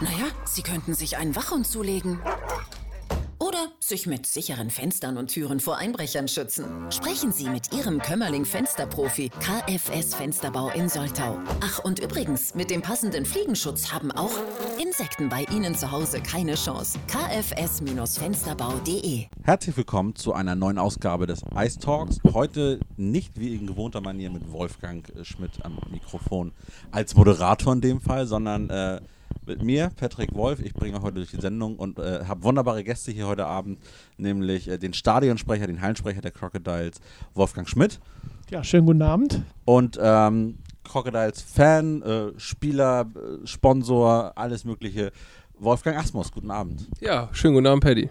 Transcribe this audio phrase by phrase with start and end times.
[0.00, 2.20] Naja, Sie könnten sich einen Wachhund zulegen.
[3.56, 6.66] Oder sich mit sicheren Fenstern und Türen vor Einbrechern schützen.
[6.90, 11.38] Sprechen Sie mit Ihrem Kömmerling Fensterprofi KFS Fensterbau in Soltau.
[11.60, 14.32] Ach, und übrigens, mit dem passenden Fliegenschutz haben auch
[14.82, 16.98] Insekten bei Ihnen zu Hause keine Chance.
[17.06, 22.18] kfs-fensterbau.de Herzlich willkommen zu einer neuen Ausgabe des Ice Talks.
[22.34, 26.52] Heute nicht wie in gewohnter Manier mit Wolfgang Schmidt am Mikrofon
[26.90, 29.00] als Moderator in dem Fall, sondern äh,
[29.46, 30.60] mit mir, Patrick Wolf.
[30.60, 33.78] Ich bringe heute durch die Sendung und äh, habe wunderbare Gäste hier heute Abend,
[34.16, 37.00] nämlich äh, den Stadionsprecher, den Hallensprecher der Crocodiles,
[37.34, 38.00] Wolfgang Schmidt.
[38.50, 39.42] Ja, schönen guten Abend.
[39.64, 45.12] Und ähm, Crocodiles Fan, äh, Spieler, äh, Sponsor, alles Mögliche.
[45.58, 46.86] Wolfgang Asmus, guten Abend.
[47.00, 48.10] Ja, schönen guten Abend, Paddy.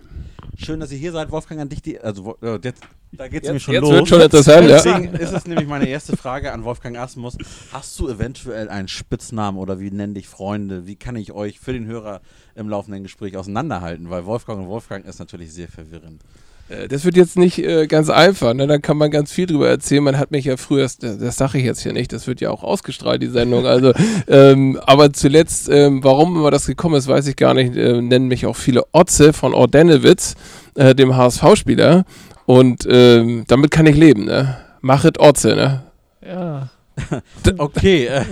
[0.58, 1.32] Schön, dass ihr hier seid.
[1.32, 2.00] Wolfgang, an dich die.
[2.00, 2.82] Also, äh, jetzt,
[3.12, 3.92] da geht es nämlich schon jetzt los.
[3.92, 4.82] wird schon interessant, ja.
[4.82, 7.38] Deswegen ist es nämlich meine erste Frage an Wolfgang Asmus.
[7.72, 10.88] Hast du eventuell einen Spitznamen oder wie nennen dich Freunde?
[10.88, 12.22] Wie kann ich euch für den Hörer
[12.56, 14.10] im laufenden Gespräch auseinanderhalten?
[14.10, 16.24] Weil Wolfgang und Wolfgang ist natürlich sehr verwirrend.
[16.70, 18.68] Äh, Das wird jetzt nicht äh, ganz einfach, ne?
[18.68, 20.04] da kann man ganz viel drüber erzählen.
[20.04, 22.50] Man hat mich ja früher, das, das sage ich jetzt hier nicht, das wird ja
[22.52, 23.66] auch ausgestrahlt, die Sendung.
[23.66, 23.94] Also,
[24.28, 27.76] ähm, aber zuletzt, ähm, warum immer das gekommen ist, weiß ich gar nicht.
[27.76, 30.36] Äh, nennen mich auch viele Otze von Ordenewitz,
[30.76, 32.06] äh, dem HSV-Spieler.
[32.46, 34.58] Und ähm, damit kann ich leben, ne?
[34.82, 35.84] Machet Otze, ne?
[36.26, 36.70] Ja.
[37.58, 38.24] Okay, äh,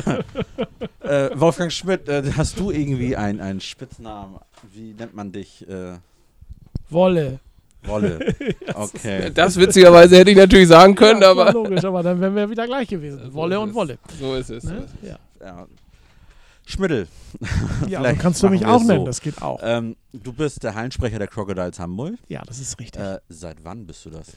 [1.01, 4.37] äh, Wolfgang Schmidt, äh, hast du irgendwie einen, einen Spitznamen?
[4.73, 5.67] Wie nennt man dich?
[5.67, 5.97] Äh,
[6.89, 7.39] Wolle.
[7.85, 8.33] Wolle.
[8.75, 9.29] Okay.
[9.33, 11.51] Das witzigerweise hätte ich natürlich sagen können, ja, aber.
[11.53, 13.31] logisch, aber dann wären wir wieder gleich gewesen.
[13.33, 13.99] Wolle und Wolle.
[14.19, 14.63] So ist es.
[14.63, 14.85] Ne?
[15.01, 15.67] Ja, Ja.
[16.65, 17.07] Schmiddel.
[17.87, 19.05] ja Vielleicht so kannst du mich auch es nennen, so.
[19.05, 19.59] das geht auch.
[19.61, 22.15] Ähm, du bist der Hallensprecher der Crocodiles Hamburg.
[22.29, 23.01] Ja, das ist richtig.
[23.01, 24.27] Äh, seit wann bist du das?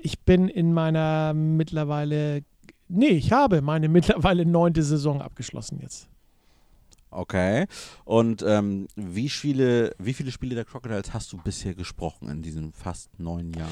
[0.00, 2.42] Ich bin in meiner mittlerweile,
[2.88, 6.08] nee, ich habe meine mittlerweile neunte Saison abgeschlossen jetzt.
[7.10, 7.66] Okay.
[8.04, 12.72] Und ähm, wie, viele, wie viele Spiele der Crocodiles hast du bisher gesprochen in diesen
[12.72, 13.70] fast neun Jahren?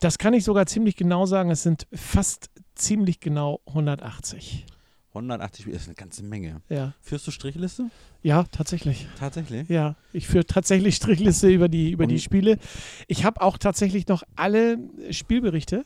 [0.00, 1.50] Das kann ich sogar ziemlich genau sagen.
[1.50, 4.66] Es sind fast ziemlich genau 180.
[5.10, 6.60] 180 Spiele ist eine ganze Menge.
[6.68, 7.90] Ja, Führst du Strichliste?
[8.22, 9.08] ja tatsächlich.
[9.18, 9.68] Tatsächlich?
[9.68, 12.58] Ja, ich führe tatsächlich Strichliste über die, über die Spiele.
[13.06, 14.78] Ich habe auch tatsächlich noch alle
[15.10, 15.84] Spielberichte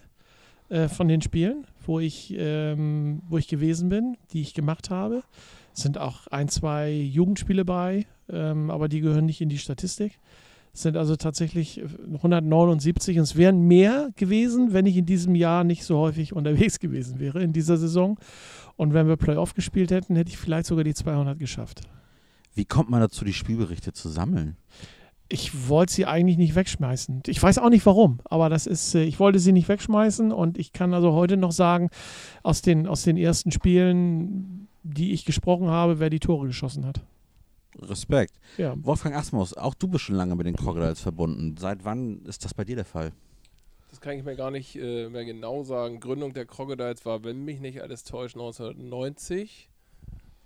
[0.69, 5.23] äh, von den Spielen, wo ich, ähm, wo ich gewesen bin, die ich gemacht habe.
[5.73, 10.19] Sind auch ein, zwei Jugendspiele bei, ähm, aber die gehören nicht in die Statistik.
[10.75, 15.35] Es sind also tatsächlich äh, 179 und es wären mehr gewesen, wenn ich in diesem
[15.35, 18.19] Jahr nicht so häufig unterwegs gewesen wäre in dieser Saison.
[18.77, 21.83] Und wenn wir Playoff gespielt hätten, hätte ich vielleicht sogar die 200 geschafft.
[22.55, 24.57] Wie kommt man dazu, die Spielberichte zu sammeln?
[25.29, 27.23] Ich wollte sie eigentlich nicht wegschmeißen.
[27.27, 30.59] Ich weiß auch nicht warum, aber das ist, äh, ich wollte sie nicht wegschmeißen und
[30.59, 31.89] ich kann also heute noch sagen,
[32.43, 37.01] aus den, aus den ersten Spielen, die ich gesprochen habe, wer die Tore geschossen hat.
[37.81, 38.35] Respekt.
[38.59, 38.75] Ja.
[38.83, 41.57] Wolfgang Asmus, auch du bist schon lange mit den Crocodiles verbunden.
[41.57, 43.13] Seit wann ist das bei dir der Fall?
[43.91, 46.01] Das kann ich mir gar nicht äh, mehr genau sagen.
[46.01, 49.69] Gründung der Crocodiles war, wenn mich nicht alles täuscht, 1990.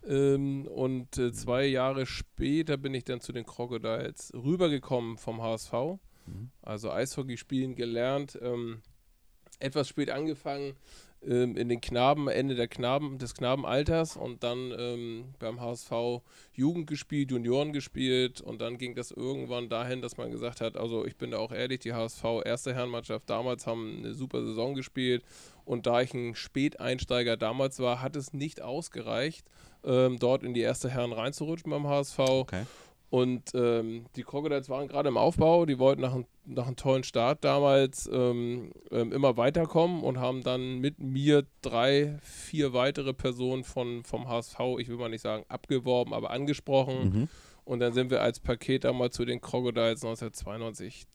[0.08, 5.72] Ähm, und äh, zwei Jahre später bin ich dann zu den Crocodiles rübergekommen vom HSV.
[6.26, 6.50] Mhm.
[6.62, 8.38] Also Eishockey spielen gelernt.
[8.40, 8.82] Ähm,
[9.58, 10.74] etwas spät angefangen
[11.22, 16.22] ähm, in den Knaben, Ende der Knaben, des Knabenalters und dann ähm, beim HSV
[16.52, 21.04] Jugend gespielt, Junioren gespielt und dann ging das irgendwann dahin, dass man gesagt hat, also
[21.04, 25.24] ich bin da auch ehrlich, die HSV erste Herrenmannschaft damals haben eine super Saison gespielt
[25.64, 29.46] und da ich ein Späteinsteiger damals war, hat es nicht ausgereicht,
[29.84, 32.18] ähm, dort in die erste Herren reinzurutschen beim HSV.
[32.18, 32.62] Okay.
[33.08, 37.04] Und ähm, die Crocodiles waren gerade im Aufbau, die wollten nach, ein, nach einem tollen
[37.04, 43.62] Start damals ähm, ähm, immer weiterkommen und haben dann mit mir drei, vier weitere Personen
[43.62, 47.04] von, vom HSV, ich will mal nicht sagen abgeworben, aber angesprochen.
[47.04, 47.28] Mhm.
[47.64, 51.06] Und dann sind wir als Paket damals zu den Crocodiles 1992,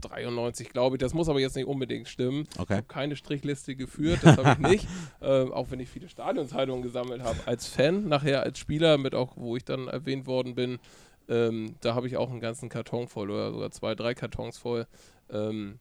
[0.00, 1.00] 93, glaube ich.
[1.00, 2.44] Das muss aber jetzt nicht unbedingt stimmen.
[2.54, 2.74] Ich Okay.
[2.74, 4.88] habe keine Strichliste geführt, das habe ich nicht.
[5.20, 7.38] Ähm, auch wenn ich viele Stadionzeitungen gesammelt habe.
[7.46, 10.78] Als Fan, nachher als Spieler, mit auch, wo ich dann erwähnt worden bin,
[11.28, 14.86] ähm, da habe ich auch einen ganzen Karton voll oder sogar zwei, drei Kartons voll.
[15.30, 15.78] Ähm,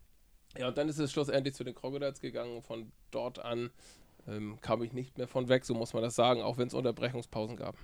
[0.57, 2.61] ja, und dann ist es schlussendlich zu den Crocodiles gegangen.
[2.63, 3.69] Von dort an
[4.27, 6.73] ähm, kam ich nicht mehr von weg, so muss man das sagen, auch wenn es
[6.73, 7.75] Unterbrechungspausen gab.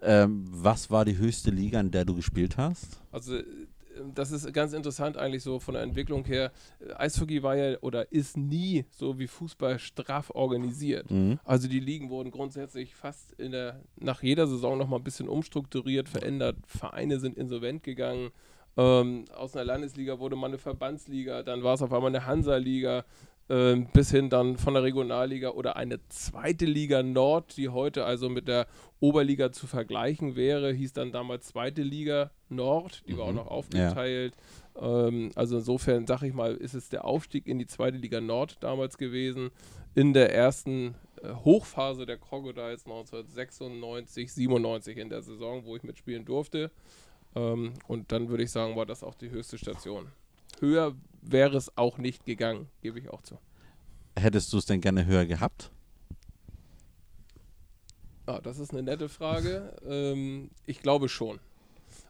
[0.00, 3.00] Ähm, was war die höchste Liga, in der du gespielt hast?
[3.10, 3.38] Also
[4.14, 6.52] das ist ganz interessant eigentlich so von der Entwicklung her.
[6.96, 11.10] Eishockey war ja oder ist nie so wie Fußball straff organisiert.
[11.10, 11.38] Mhm.
[11.44, 16.08] Also die Ligen wurden grundsätzlich fast in der, nach jeder Saison nochmal ein bisschen umstrukturiert,
[16.08, 16.56] verändert.
[16.66, 18.30] Vereine sind insolvent gegangen.
[18.76, 23.04] Ähm, aus einer Landesliga wurde mal eine Verbandsliga, dann war es auf einmal eine Hansa-Liga.
[23.50, 28.28] Ähm, bis hin dann von der Regionalliga oder eine zweite Liga Nord, die heute also
[28.28, 28.66] mit der
[29.00, 33.18] Oberliga zu vergleichen wäre, hieß dann damals zweite Liga Nord, die mhm.
[33.18, 33.36] war auch mhm.
[33.36, 34.34] noch aufgeteilt.
[34.74, 35.08] Ja.
[35.08, 38.58] Ähm, also insofern, sag ich mal, ist es der Aufstieg in die zweite Liga Nord
[38.60, 39.50] damals gewesen.
[39.94, 46.24] In der ersten äh, Hochphase der Crocodiles 1996, 97 in der Saison, wo ich mitspielen
[46.24, 46.70] durfte.
[47.34, 50.08] Ähm, und dann würde ich sagen, war das auch die höchste Station.
[50.60, 53.38] Höher wäre es auch nicht gegangen, gebe ich auch zu.
[54.18, 55.70] Hättest du es denn gerne höher gehabt?
[58.26, 59.74] Ah, das ist eine nette Frage.
[59.86, 61.40] ähm, ich glaube schon.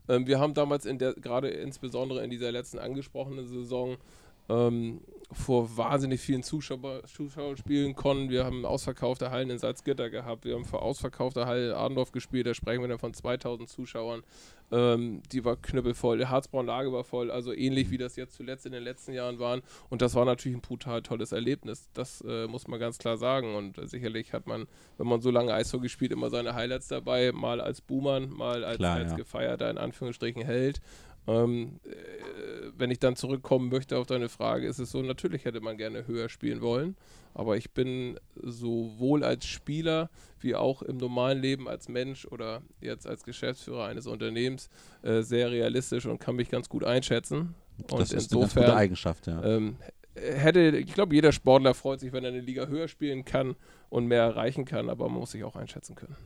[0.08, 3.98] Ähm, wir haben damals in der, gerade insbesondere in dieser letzten angesprochenen Saison,
[4.48, 5.00] ähm,
[5.30, 8.30] vor wahnsinnig vielen Zuschauer, Zuschauern spielen konnten.
[8.30, 10.46] Wir haben ausverkaufte Hallen in Salzgitter gehabt.
[10.46, 12.46] Wir haben vor ausverkaufter Halle Adendorf gespielt.
[12.46, 14.22] Da sprechen wir dann von 2000 Zuschauern.
[14.70, 16.18] Ähm, die war knüppelvoll.
[16.18, 17.30] Der Harzbraun-Lage war voll.
[17.30, 19.60] Also ähnlich wie das jetzt zuletzt in den letzten Jahren waren.
[19.90, 21.90] Und das war natürlich ein brutal tolles Erlebnis.
[21.92, 23.54] Das äh, muss man ganz klar sagen.
[23.54, 24.66] Und äh, sicherlich hat man,
[24.96, 27.32] wenn man so lange Eishockey spielt, immer seine Highlights dabei.
[27.32, 29.16] Mal als Buhmann, mal als, klar, als ja.
[29.18, 30.80] gefeierter, in Anführungsstrichen, Held.
[31.28, 35.60] Ähm, äh, wenn ich dann zurückkommen möchte auf deine Frage, ist es so, natürlich hätte
[35.60, 36.96] man gerne höher spielen wollen,
[37.34, 40.10] aber ich bin sowohl als Spieler
[40.40, 44.70] wie auch im normalen Leben als Mensch oder jetzt als Geschäftsführer eines Unternehmens
[45.02, 47.54] äh, sehr realistisch und kann mich ganz gut einschätzen.
[47.90, 49.42] Und das ist insofern, eine gute Eigenschaft, ja.
[49.44, 49.76] Ähm,
[50.14, 53.54] hätte, ich glaube, jeder Sportler freut sich, wenn er eine Liga höher spielen kann
[53.90, 56.16] und mehr erreichen kann, aber man muss sich auch einschätzen können.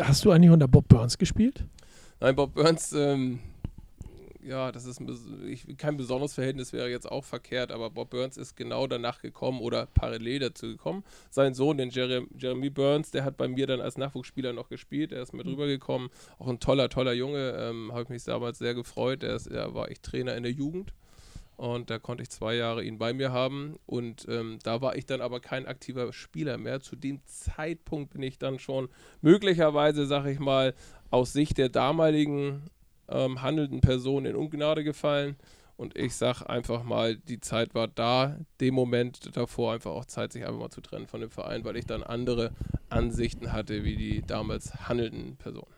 [0.00, 1.64] Hast du eigentlich unter Bob Burns gespielt?
[2.20, 3.38] Nein, Bob Burns, ähm,
[4.42, 5.00] ja, das ist
[5.46, 9.60] ich, kein besonderes Verhältnis, wäre jetzt auch verkehrt, aber Bob Burns ist genau danach gekommen
[9.60, 11.04] oder parallel dazu gekommen.
[11.30, 15.12] Sein Sohn, den Jeremy, Jeremy Burns, der hat bei mir dann als Nachwuchsspieler noch gespielt,
[15.12, 15.52] er ist mit mhm.
[15.52, 16.08] rübergekommen.
[16.38, 19.22] Auch ein toller, toller Junge, ähm, habe ich mich damals sehr gefreut.
[19.22, 20.92] Er, ist, er war ich Trainer in der Jugend
[21.58, 25.06] und da konnte ich zwei Jahre ihn bei mir haben und ähm, da war ich
[25.06, 26.80] dann aber kein aktiver Spieler mehr.
[26.80, 28.88] Zu dem Zeitpunkt bin ich dann schon
[29.22, 30.72] möglicherweise, sag ich mal,
[31.10, 32.62] aus Sicht der damaligen
[33.08, 35.34] ähm, handelnden Person in Ungnade gefallen.
[35.76, 40.32] Und ich sage einfach mal, die Zeit war da, dem Moment davor einfach auch Zeit,
[40.32, 42.52] sich einfach mal zu trennen von dem Verein, weil ich dann andere
[42.88, 45.74] Ansichten hatte, wie die damals handelnden Personen.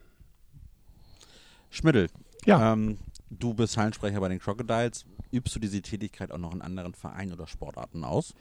[1.70, 2.08] Schmidl,
[2.44, 2.74] ja.
[2.74, 2.98] Ähm,
[3.30, 5.06] du bist Hallensprecher bei den Crocodiles.
[5.32, 8.34] Übst du diese Tätigkeit auch noch in anderen Vereinen oder Sportarten aus?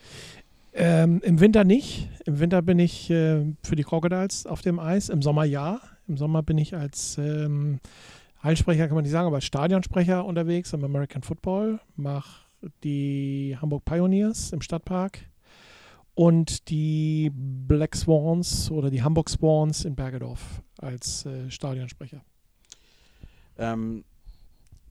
[0.73, 2.09] Ähm, Im Winter nicht.
[2.25, 5.09] Im Winter bin ich äh, für die Crocodiles auf dem Eis.
[5.09, 5.79] Im Sommer ja.
[6.07, 7.79] Im Sommer bin ich als ähm,
[8.39, 11.79] Hallensprecher, kann man nicht sagen, aber als Stadionsprecher unterwegs im American Football.
[11.95, 12.45] Mache
[12.83, 15.19] die Hamburg Pioneers im Stadtpark
[16.15, 22.21] und die Black Swans oder die Hamburg Swans in Bergedorf als äh, Stadionsprecher.
[23.57, 24.03] Ähm,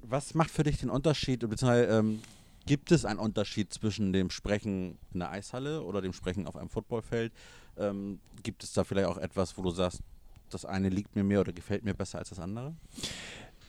[0.03, 2.21] was macht für dich den Unterschied, beziehungsweise ähm,
[2.67, 6.69] gibt es einen Unterschied zwischen dem Sprechen in der Eishalle oder dem Sprechen auf einem
[6.69, 7.33] Footballfeld?
[7.77, 10.03] Ähm, gibt es da vielleicht auch etwas, wo du sagst,
[10.51, 12.75] das eine liegt mir mehr oder gefällt mir besser als das andere?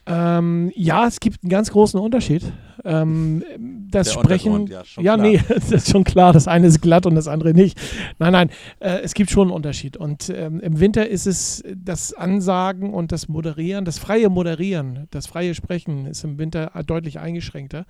[0.10, 2.44] Ähm, ja, es gibt einen ganz großen Unterschied.
[2.84, 3.44] Ähm,
[3.92, 4.66] das Der Sprechen.
[4.68, 6.34] Ja, ja nee, das ist schon klar.
[6.34, 7.80] Das eine ist glatt und das andere nicht.
[8.18, 9.98] Nein, nein, äh, es gibt schon einen Unterschied.
[9.98, 15.28] Und ähm, im Winter ist es das Ansagen und das Moderieren, das freie Moderieren, das
[15.28, 17.86] freie Sprechen ist im Winter deutlich eingeschränkter.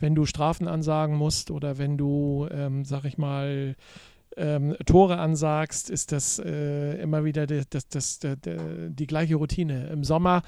[0.00, 3.76] Wenn du Strafen ansagen musst oder wenn du, ähm, sag ich mal,
[4.36, 9.88] ähm, Tore ansagst, ist das äh, immer wieder die, das, das, das, die gleiche Routine.
[9.88, 10.42] Im Sommer,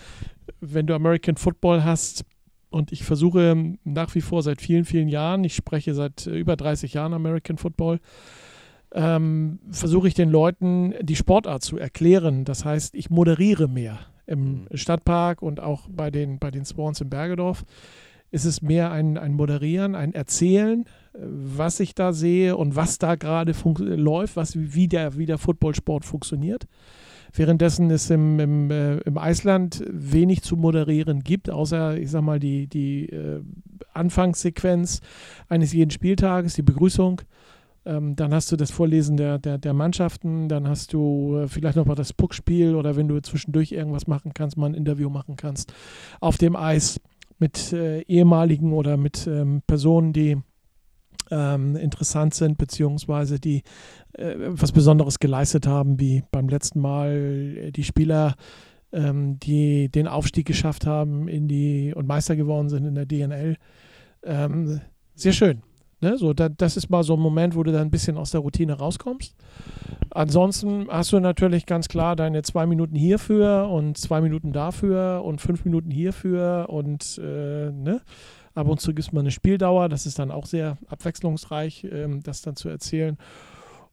[0.61, 2.25] wenn du American Football hast,
[2.71, 6.95] und ich versuche nach wie vor seit vielen, vielen Jahren, ich spreche seit über 30
[6.95, 8.01] Jahren American Football,
[8.93, 12.45] ähm, versuche ich den Leuten die Sportart zu erklären.
[12.45, 14.77] Das heißt, ich moderiere mehr im mhm.
[14.77, 17.65] Stadtpark und auch bei den, bei den Swans in Bergedorf.
[18.35, 20.85] Ist es mehr ein, ein Moderieren, ein Erzählen
[21.17, 26.05] was ich da sehe und was da gerade läuft, was, wie, der, wie der Footballsport
[26.05, 26.67] funktioniert.
[27.33, 32.39] Währenddessen es im, im, äh, im Eisland wenig zu moderieren gibt, außer, ich sag mal,
[32.39, 33.41] die, die äh,
[33.93, 35.01] Anfangssequenz
[35.49, 37.23] eines jeden Spieltages, die Begrüßung.
[37.87, 41.77] Ähm, dann hast du das Vorlesen der, der, der Mannschaften, dann hast du äh, vielleicht
[41.77, 45.37] noch mal das Puckspiel oder wenn du zwischendurch irgendwas machen kannst, mal ein Interview machen
[45.37, 45.75] kannst
[46.21, 47.01] auf dem Eis
[47.39, 50.37] mit äh, ehemaligen oder mit ähm, Personen, die
[51.31, 53.63] ähm, interessant sind, beziehungsweise die
[54.13, 58.35] äh, was Besonderes geleistet haben, wie beim letzten Mal äh, die Spieler,
[58.93, 63.57] ähm, die den Aufstieg geschafft haben in die und Meister geworden sind in der DNL.
[64.23, 64.81] Ähm,
[65.15, 65.63] sehr schön.
[66.05, 66.19] Ne?
[66.19, 68.41] So, da, das ist mal so ein Moment, wo du dann ein bisschen aus der
[68.41, 69.35] Routine rauskommst.
[70.11, 75.41] Ansonsten hast du natürlich ganz klar deine zwei Minuten hierfür und zwei Minuten dafür und
[75.41, 78.03] fünf Minuten hierfür und äh, ne?
[78.55, 79.89] Ab und zu gibt es mal eine Spieldauer.
[79.89, 83.17] Das ist dann auch sehr abwechslungsreich, ähm, das dann zu erzählen.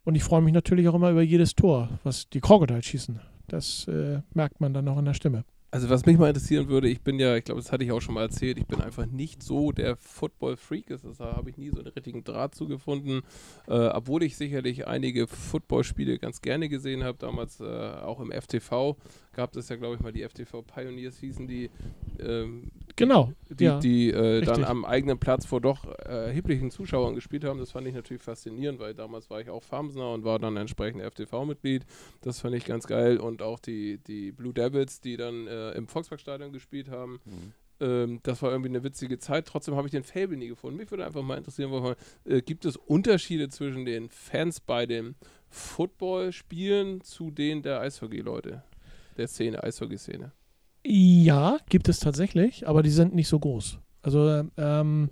[0.03, 3.21] Und ich freue mich natürlich auch immer über jedes Tor, was die Crocodiles schießen.
[3.47, 5.45] Das äh, merkt man dann auch in der Stimme.
[5.73, 8.01] Also was mich mal interessieren würde, ich bin ja, ich glaube, das hatte ich auch
[8.01, 10.87] schon mal erzählt, ich bin einfach nicht so der Football-Freak.
[11.17, 13.21] Da habe ich nie so einen richtigen Draht zugefunden,
[13.69, 17.17] äh, obwohl ich sicherlich einige Footballspiele ganz gerne gesehen habe.
[17.19, 18.97] Damals äh, auch im FTV
[19.41, 21.71] gab es ja, glaube ich, mal die FTV Pioneers hießen die.
[22.19, 23.33] Ähm, genau.
[23.49, 27.57] Die, ja, die äh, dann am eigenen Platz vor doch erheblichen Zuschauern gespielt haben.
[27.57, 31.01] Das fand ich natürlich faszinierend, weil damals war ich auch Farmsner und war dann entsprechend
[31.01, 31.87] FTV-Mitglied.
[32.21, 33.17] Das fand ich ganz geil.
[33.17, 37.19] Und auch die, die Blue Devils, die dann äh, im Volksparkstadion gespielt haben.
[37.25, 37.53] Mhm.
[37.79, 39.47] Ähm, das war irgendwie eine witzige Zeit.
[39.47, 40.77] Trotzdem habe ich den Fable nie gefunden.
[40.77, 41.95] Mich würde einfach mal interessieren, mal,
[42.25, 45.15] äh, gibt es Unterschiede zwischen den Fans bei dem
[45.49, 48.63] Football-Spielen zu denen der Eishockey-Leute?
[49.17, 50.31] Der Szene, Eishockey-Szene?
[50.85, 53.79] Ja, gibt es tatsächlich, aber die sind nicht so groß.
[54.01, 55.09] Also ähm,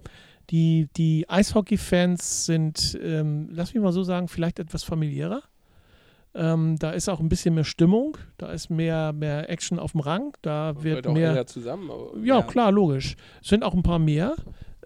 [0.50, 5.44] die, die Eishockey-Fans sind, ähm, lass mich mal so sagen, vielleicht etwas familiärer.
[6.36, 10.02] Ähm, da ist auch ein bisschen mehr Stimmung, da ist mehr, mehr Action auf dem
[10.02, 11.46] Rang, da das wird mehr.
[11.48, 11.90] zusammen,
[12.24, 13.16] ja, ja, klar, logisch.
[13.42, 14.36] Es sind auch ein paar mehr.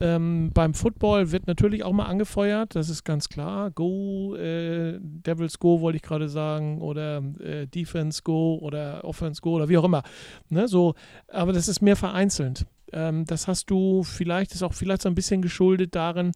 [0.01, 3.69] Ähm, beim Football wird natürlich auch mal angefeuert, das ist ganz klar.
[3.71, 9.51] Go, äh, Devils Go wollte ich gerade sagen, oder äh, Defense Go oder Offense Go
[9.51, 10.03] oder wie auch immer.
[10.49, 10.95] Ne, so,
[11.27, 12.65] aber das ist mehr vereinzelt.
[12.91, 16.31] Ähm, das hast du vielleicht, ist auch vielleicht so ein bisschen geschuldet darin,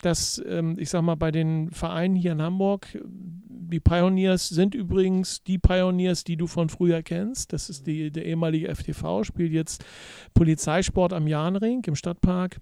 [0.00, 5.42] dass, ähm, ich sag mal, bei den Vereinen hier in Hamburg, die Pioneers sind übrigens
[5.44, 7.52] die Pioneers, die du von früher kennst.
[7.52, 9.84] Das ist die, der ehemalige FTV, spielt jetzt
[10.34, 12.60] Polizeisport am Jahnring im Stadtpark.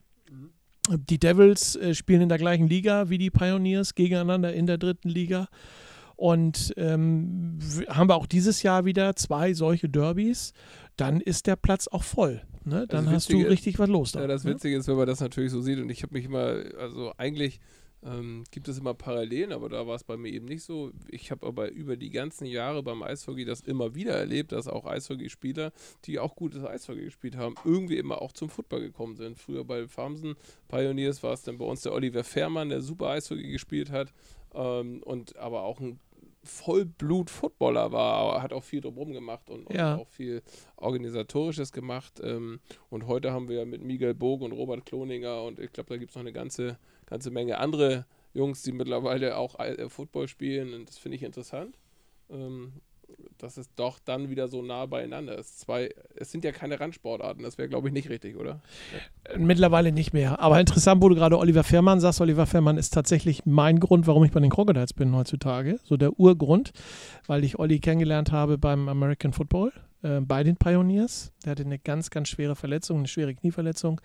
[0.96, 5.08] Die Devils äh, spielen in der gleichen Liga wie die Pioneers gegeneinander in der dritten
[5.08, 5.48] Liga.
[6.16, 10.52] Und ähm, haben wir auch dieses Jahr wieder zwei solche Derbys,
[10.96, 12.42] dann ist der Platz auch voll.
[12.64, 12.86] Ne?
[12.86, 14.12] Dann hast du richtig was los.
[14.12, 14.50] Da, ja, das ne?
[14.50, 17.60] Witzige ist, wenn man das natürlich so sieht, und ich habe mich immer, also eigentlich
[18.02, 20.90] ähm, gibt es immer Parallelen, aber da war es bei mir eben nicht so.
[21.08, 24.86] Ich habe aber über die ganzen Jahre beim Eishockey das immer wieder erlebt, dass auch
[24.86, 25.72] Eishockeyspieler,
[26.04, 29.38] die auch gutes Eishockey gespielt haben, irgendwie immer auch zum Football gekommen sind.
[29.38, 30.36] Früher bei Farmsen
[30.68, 34.12] Pioneers war es dann bei uns der Oliver Fährmann, der super Eishockey gespielt hat
[34.54, 36.00] ähm, und aber auch ein
[36.42, 39.94] Vollblut-Footballer war, hat auch viel drumherum gemacht und, ja.
[39.94, 40.42] und, auch viel
[40.76, 42.20] Organisatorisches gemacht.
[42.22, 45.96] Ähm, und heute haben wir mit Miguel Bog und Robert Kloninger und ich glaube, da
[45.98, 46.78] gibt es noch eine ganze
[47.10, 51.76] ganze Menge andere Jungs, die mittlerweile auch äh, Football spielen und das finde ich interessant.
[52.30, 52.72] Ähm,
[53.38, 55.38] das ist doch dann wieder so nah beieinander.
[55.38, 58.60] Es, zwei, es sind ja keine Randsportarten, das wäre, glaube ich, nicht richtig, oder?
[59.36, 60.40] Mittlerweile nicht mehr.
[60.40, 64.24] Aber interessant, wo du gerade Oliver Fährmann sagst, Oliver Fährmann ist tatsächlich mein Grund, warum
[64.24, 65.80] ich bei den Crocodiles bin heutzutage.
[65.82, 66.72] So der Urgrund,
[67.26, 71.32] weil ich Olli kennengelernt habe beim American Football, äh, bei den Pioneers.
[71.44, 74.00] Der hatte eine ganz, ganz schwere Verletzung, eine schwere Knieverletzung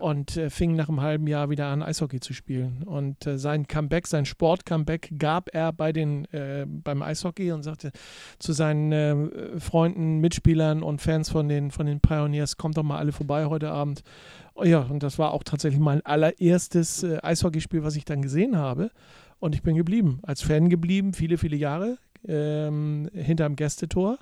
[0.00, 2.82] und äh, fing nach einem halben Jahr wieder an, Eishockey zu spielen.
[2.84, 7.92] Und äh, sein Comeback, sein Sport-Comeback gab er bei den, äh, beim Eishockey und sagte
[8.38, 12.98] zu seinen äh, Freunden, Mitspielern und Fans von den, von den Pioneers, kommt doch mal
[12.98, 14.02] alle vorbei heute Abend.
[14.54, 18.56] Oh ja, und das war auch tatsächlich mein allererstes äh, Eishockeyspiel, was ich dann gesehen
[18.56, 18.90] habe.
[19.38, 24.18] Und ich bin geblieben, als Fan geblieben, viele, viele Jahre ähm, hinterm Gästetor,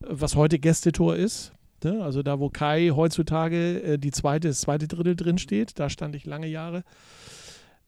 [0.00, 1.52] was heute Gästetor ist
[1.84, 2.02] Ne?
[2.02, 6.16] Also da, wo Kai heutzutage äh, die zweite, das zweite Drittel drin steht, da stand
[6.16, 6.82] ich lange Jahre.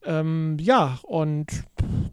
[0.05, 1.65] Ähm, ja, und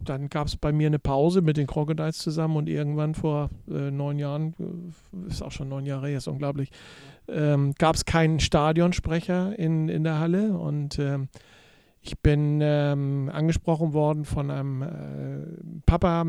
[0.04, 3.90] dann gab es bei mir eine Pause mit den Crocodiles zusammen und irgendwann vor äh,
[3.90, 6.70] neun Jahren, äh, ist auch schon neun Jahre her, ist unglaublich,
[7.28, 11.28] ähm, gab es keinen Stadionsprecher in, in der Halle und ähm,
[12.00, 16.26] ich bin ähm, angesprochen worden von einem äh, Papa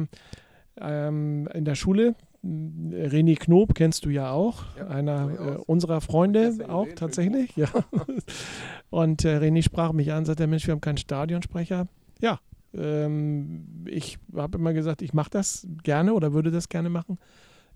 [0.79, 6.53] ähm, in der Schule, René Knob kennst du ja auch, ja, einer äh, unserer Freunde
[6.67, 7.55] auch tatsächlich.
[7.55, 7.69] Ja.
[8.89, 11.87] Und äh, René sprach mich an, sagte, Mensch, wir haben keinen Stadionsprecher.
[12.21, 12.39] Ja,
[12.73, 17.17] ähm, ich habe immer gesagt, ich mache das gerne oder würde das gerne machen.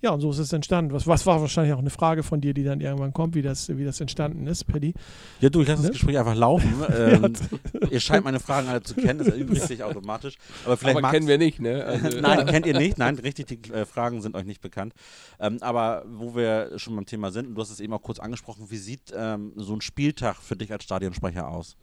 [0.01, 0.93] Ja, und so ist es entstanden.
[0.93, 3.67] Was, was war wahrscheinlich auch eine Frage von dir, die dann irgendwann kommt, wie das,
[3.75, 4.93] wie das entstanden ist, Paddy.
[5.41, 5.87] Ja, du, ich lasse ne?
[5.89, 6.73] das Gespräch einfach laufen.
[6.97, 7.33] ähm,
[7.89, 10.37] ihr scheint meine Fragen alle zu kennen, das erübrigt sich automatisch.
[10.65, 11.83] Aber vielleicht aber kennen wir nicht, ne?
[11.83, 12.97] Also nein, kennt ihr nicht.
[12.97, 14.93] Nein, richtig, die äh, Fragen sind euch nicht bekannt.
[15.39, 18.19] Ähm, aber wo wir schon beim Thema sind, und du hast es eben auch kurz
[18.19, 21.75] angesprochen, wie sieht ähm, so ein Spieltag für dich als Stadionsprecher aus?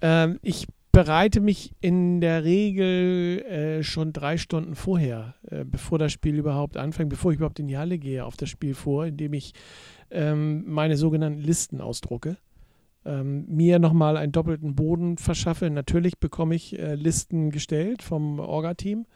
[0.00, 0.66] Ähm, ich
[0.98, 6.76] bereite mich in der Regel äh, schon drei Stunden vorher, äh, bevor das Spiel überhaupt
[6.76, 9.52] anfängt, bevor ich überhaupt in die Halle gehe, auf das Spiel vor, indem ich
[10.10, 12.36] ähm, meine sogenannten Listen ausdrucke.
[13.04, 15.70] Ähm, mir nochmal einen doppelten Boden verschaffe.
[15.70, 19.06] Natürlich bekomme ich äh, Listen gestellt vom Orga-Team,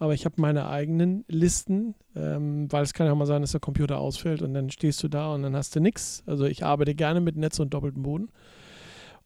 [0.00, 3.52] aber ich habe meine eigenen Listen, ähm, weil es kann ja auch mal sein, dass
[3.52, 6.24] der Computer ausfällt und dann stehst du da und dann hast du nichts.
[6.26, 8.30] Also ich arbeite gerne mit Netz und doppeltem Boden.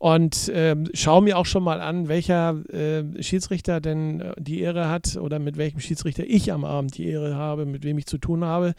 [0.04, 4.90] Und ähm, schaue mir auch schon mal an, welcher äh, Schiedsrichter denn äh, die Ehre
[4.90, 8.18] hat oder mit welchem Schiedsrichter ich am Abend die Ehre habe, mit wem ich zu
[8.18, 8.74] tun habe.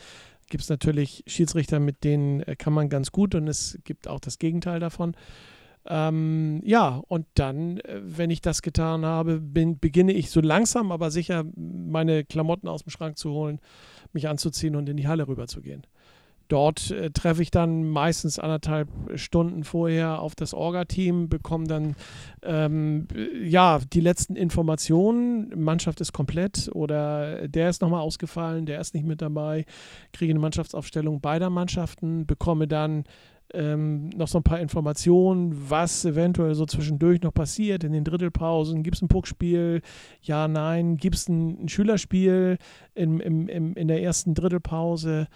[0.49, 4.19] Gibt es natürlich Schiedsrichter, mit denen äh, kann man ganz gut und es gibt auch
[4.19, 5.15] das Gegenteil davon.
[5.87, 10.91] Ähm, ja, und dann, äh, wenn ich das getan habe, bin, beginne ich so langsam,
[10.91, 13.59] aber sicher meine Klamotten aus dem Schrank zu holen,
[14.13, 15.87] mich anzuziehen und in die Halle rüber zu gehen.
[16.47, 21.95] Dort äh, treffe ich dann meistens anderthalb Stunden vorher auf das Orga-Team, bekomme dann
[22.43, 23.07] ähm,
[23.43, 25.51] ja die letzten Informationen.
[25.55, 29.65] Mannschaft ist komplett oder der ist nochmal ausgefallen, der ist nicht mit dabei.
[30.13, 33.05] Kriege eine Mannschaftsaufstellung beider Mannschaften, bekomme dann
[33.53, 38.83] ähm, noch so ein paar Informationen, was eventuell so zwischendurch noch passiert in den Drittelpausen.
[38.83, 39.81] Gibt es ein Puckspiel?
[40.21, 40.97] Ja, nein.
[40.97, 42.57] Gibt es ein, ein, Schülerspiel
[42.93, 45.27] im, im, im, in der ersten Drittelpause?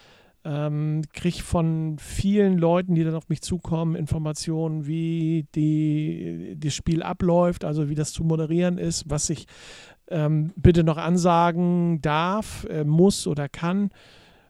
[0.46, 7.04] Ähm, kriege von vielen Leuten, die dann auf mich zukommen, Informationen, wie die, das Spiel
[7.04, 9.46] abläuft, also wie das zu moderieren ist, was ich
[10.10, 13.90] ähm, bitte noch ansagen darf, äh, muss oder kann.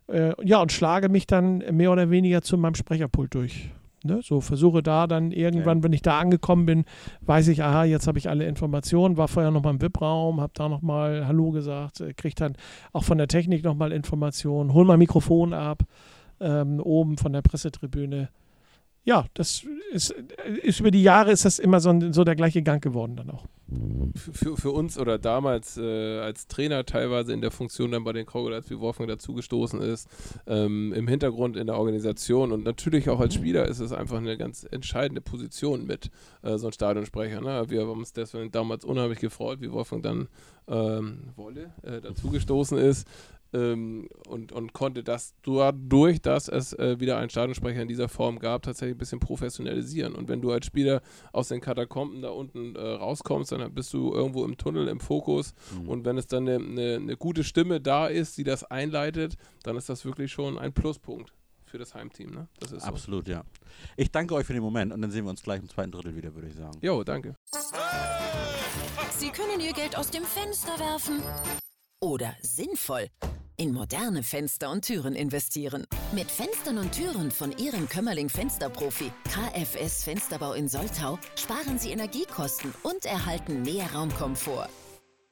[0.07, 3.71] Äh, ja, und schlage mich dann mehr oder weniger zu meinem Sprecherpult durch.
[4.03, 4.21] Ne?
[4.23, 5.83] So versuche da dann irgendwann, ja.
[5.83, 6.85] wenn ich da angekommen bin,
[7.21, 10.69] weiß ich, aha, jetzt habe ich alle Informationen, war vorher nochmal im VIP-Raum, habe da
[10.69, 12.55] nochmal Hallo gesagt, äh, kriege dann
[12.93, 15.83] auch von der Technik nochmal Informationen, hol mal Mikrofon ab,
[16.39, 18.29] ähm, oben von der Pressetribüne.
[19.03, 20.13] Ja, das ist,
[20.63, 23.45] ist über die Jahre ist das immer so, so der gleiche Gang geworden dann auch
[24.15, 28.25] für, für uns oder damals äh, als Trainer teilweise in der Funktion dann bei den
[28.25, 30.09] Crocodiles, wie Wolfgang dazugestoßen ist,
[30.47, 34.37] ähm, im Hintergrund in der Organisation und natürlich auch als Spieler ist es einfach eine
[34.37, 36.09] ganz entscheidende Position mit
[36.41, 37.41] äh, so einem Stadionsprecher.
[37.41, 37.65] Ne?
[37.67, 40.27] Wir haben uns deswegen damals unheimlich gefreut, wie Wolfgang dann
[40.67, 43.07] ähm, Wolle äh, dazugestoßen ist
[43.53, 48.39] ähm, und, und konnte das dadurch, dass es äh, wieder einen Stadionsprecher in dieser Form
[48.39, 50.15] gab, tatsächlich ein bisschen professionalisieren.
[50.15, 51.01] Und wenn du als Spieler
[51.33, 55.53] aus den Katakomben da unten äh, rauskommst, dann bist du irgendwo im Tunnel, im Fokus.
[55.79, 55.89] Mhm.
[55.89, 59.75] Und wenn es dann eine, eine, eine gute Stimme da ist, die das einleitet, dann
[59.75, 61.33] ist das wirklich schon ein Pluspunkt
[61.65, 62.31] für das Heimteam.
[62.31, 62.47] Ne?
[62.59, 63.31] Das ist Absolut, so.
[63.31, 63.43] ja.
[63.95, 66.15] Ich danke euch für den Moment und dann sehen wir uns gleich im zweiten Drittel
[66.15, 66.77] wieder, würde ich sagen.
[66.81, 67.35] Jo, danke.
[69.17, 71.21] Sie können Ihr Geld aus dem Fenster werfen
[72.01, 73.09] oder sinnvoll
[73.59, 75.85] in moderne Fenster und Türen investieren.
[76.13, 82.73] Mit Fenstern und Türen von Ihrem Kömmerling Fensterprofi KFS Fensterbau in Soltau sparen Sie Energiekosten
[82.83, 84.69] und erhalten mehr Raumkomfort.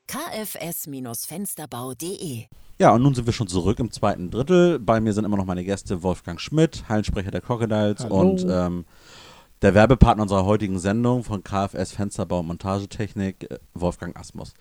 [0.08, 2.48] kfs-fensterbau.de
[2.80, 4.78] ja, und nun sind wir schon zurück im zweiten Drittel.
[4.78, 8.20] Bei mir sind immer noch meine Gäste Wolfgang Schmidt, Hallensprecher der Crocodiles Hallo.
[8.20, 8.86] und ähm,
[9.64, 14.54] der Werbepartner unserer heutigen Sendung von KFS Fensterbau und Montagetechnik, äh, Wolfgang Asmus.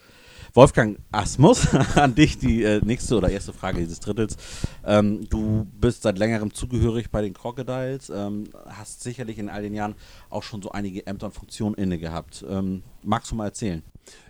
[0.55, 4.37] Wolfgang Asmus, an dich die äh, nächste oder erste Frage dieses Drittels.
[4.85, 9.75] Ähm, du bist seit längerem zugehörig bei den Crocodiles, ähm, hast sicherlich in all den
[9.75, 9.95] Jahren
[10.31, 12.45] auch schon so einige Ämter und Funktionen inne gehabt.
[12.49, 13.83] Ähm, magst du mal erzählen?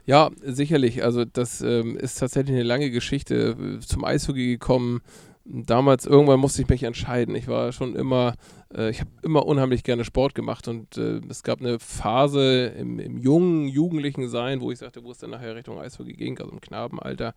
[0.07, 1.03] Ja, sicherlich.
[1.03, 3.57] Also das ähm, ist tatsächlich eine lange Geschichte.
[3.59, 5.01] Äh, zum Eishockey gekommen,
[5.49, 7.35] damals irgendwann musste ich mich entscheiden.
[7.35, 8.35] Ich war schon immer,
[8.75, 12.99] äh, ich habe immer unheimlich gerne Sport gemacht und äh, es gab eine Phase im,
[12.99, 16.51] im, jungen, jugendlichen Sein, wo ich sagte, wo es dann nachher Richtung Eishockey ging, also
[16.51, 17.35] im Knabenalter,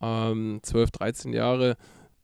[0.00, 1.76] ähm, 12, 13 Jahre,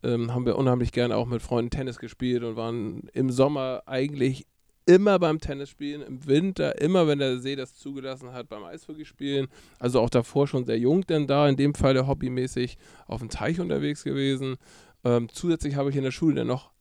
[0.03, 4.45] ähm, haben wir unheimlich gerne auch mit Freunden Tennis gespielt und waren im Sommer eigentlich
[4.85, 9.05] immer beim Tennis spielen, im Winter immer, wenn der See das zugelassen hat, beim Eishockey
[9.05, 9.47] spielen.
[9.79, 13.59] Also auch davor schon sehr jung denn da, in dem Fall hobbymäßig auf dem Teich
[13.59, 14.57] unterwegs gewesen.
[15.03, 16.71] Ähm, zusätzlich habe ich in der Schule dann noch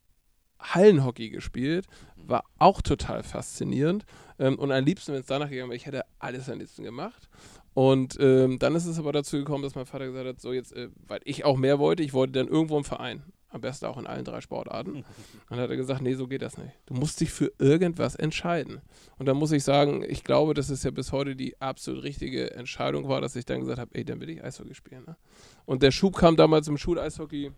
[0.63, 4.05] Hallenhockey gespielt, war auch total faszinierend.
[4.39, 7.29] Ähm, und am liebsten, wenn es danach gegangen wäre, ich hätte alles am liebsten gemacht.
[7.75, 10.73] Und ähm, dann ist es aber dazu gekommen, dass mein Vater gesagt hat, so jetzt,
[10.75, 13.23] äh, weil ich auch mehr wollte, ich wollte dann irgendwo im Verein.
[13.49, 15.05] Am besten auch in allen drei Sportarten.
[15.51, 16.73] Dann hat er gesagt, nee, so geht das nicht.
[16.87, 18.81] Du musst dich für irgendwas entscheiden.
[19.19, 22.53] Und dann muss ich sagen, ich glaube, dass es ja bis heute die absolut richtige
[22.53, 25.05] Entscheidung war, dass ich dann gesagt habe, ey, dann will ich Eishockey spielen.
[25.05, 25.17] Ne?
[25.67, 27.53] Und der Schub kam damals im Schuleishockey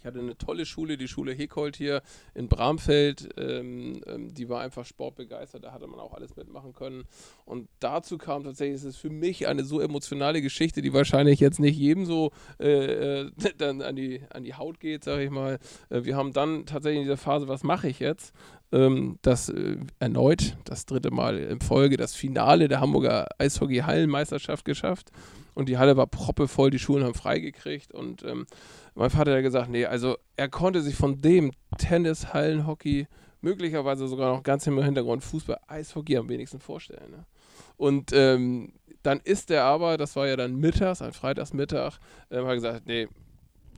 [0.00, 2.00] ich hatte eine tolle Schule, die Schule Hekold hier
[2.34, 3.28] in Bramfeld.
[3.36, 7.04] Ähm, ähm, die war einfach sportbegeistert, da hatte man auch alles mitmachen können.
[7.44, 11.60] Und dazu kam tatsächlich, es ist für mich eine so emotionale Geschichte, die wahrscheinlich jetzt
[11.60, 15.58] nicht jedem so äh, äh dann an die, an die Haut geht, sage ich mal.
[15.90, 18.34] Äh, wir haben dann tatsächlich in dieser Phase, was mache ich jetzt?
[18.72, 25.10] Ähm, das äh, erneut, das dritte Mal in Folge, das Finale der Hamburger Eishockey-Hallenmeisterschaft geschafft.
[25.60, 28.46] Und die Halle war proppevoll, die Schulen haben freigekriegt und ähm,
[28.94, 33.08] mein Vater hat gesagt, nee, also er konnte sich von dem Tennis, Hallenhockey,
[33.42, 37.10] möglicherweise sogar noch ganz im Hintergrund Fußball, Eishockey am wenigsten vorstellen.
[37.10, 37.26] Ne?
[37.76, 41.98] Und ähm, dann ist er aber, das war ja dann mittags, ein Freitagsmittag,
[42.30, 43.06] ähm, hat gesagt, nee,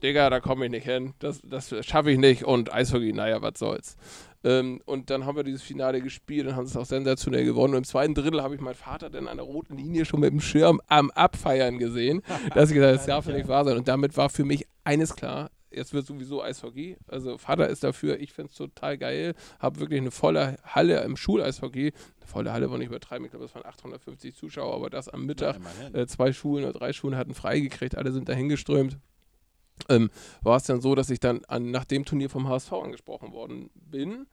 [0.01, 3.59] Digga, da komme ich nicht hin, das, das schaffe ich nicht und Eishockey, naja, was
[3.59, 3.97] soll's.
[4.43, 7.73] Ähm, und dann haben wir dieses Finale gespielt und haben es auch sensationell gewonnen.
[7.73, 10.31] Und im zweiten Drittel habe ich meinen Vater dann an der roten Linie schon mit
[10.31, 12.21] dem Schirm am Abfeiern gesehen,
[12.53, 13.77] dass ich gesagt habe, das darf ja nicht wahr sein.
[13.77, 16.97] Und damit war für mich eines klar, jetzt wird sowieso Eishockey.
[17.07, 19.33] Also Vater ist dafür, ich finde es total geil.
[19.59, 21.93] Habe wirklich eine volle Halle im Schuleishockey.
[22.19, 25.25] Eine volle Halle war nicht übertreiben, ich glaube, es waren 850 Zuschauer, aber das am
[25.25, 25.57] Mittag.
[25.93, 28.97] Äh, zwei Schulen oder drei Schulen hatten freigekriegt, alle sind dahingeströmt.
[29.89, 30.09] Ähm,
[30.41, 33.69] war es dann so, dass ich dann an, nach dem Turnier vom HSV angesprochen worden
[33.75, 34.27] bin, mhm.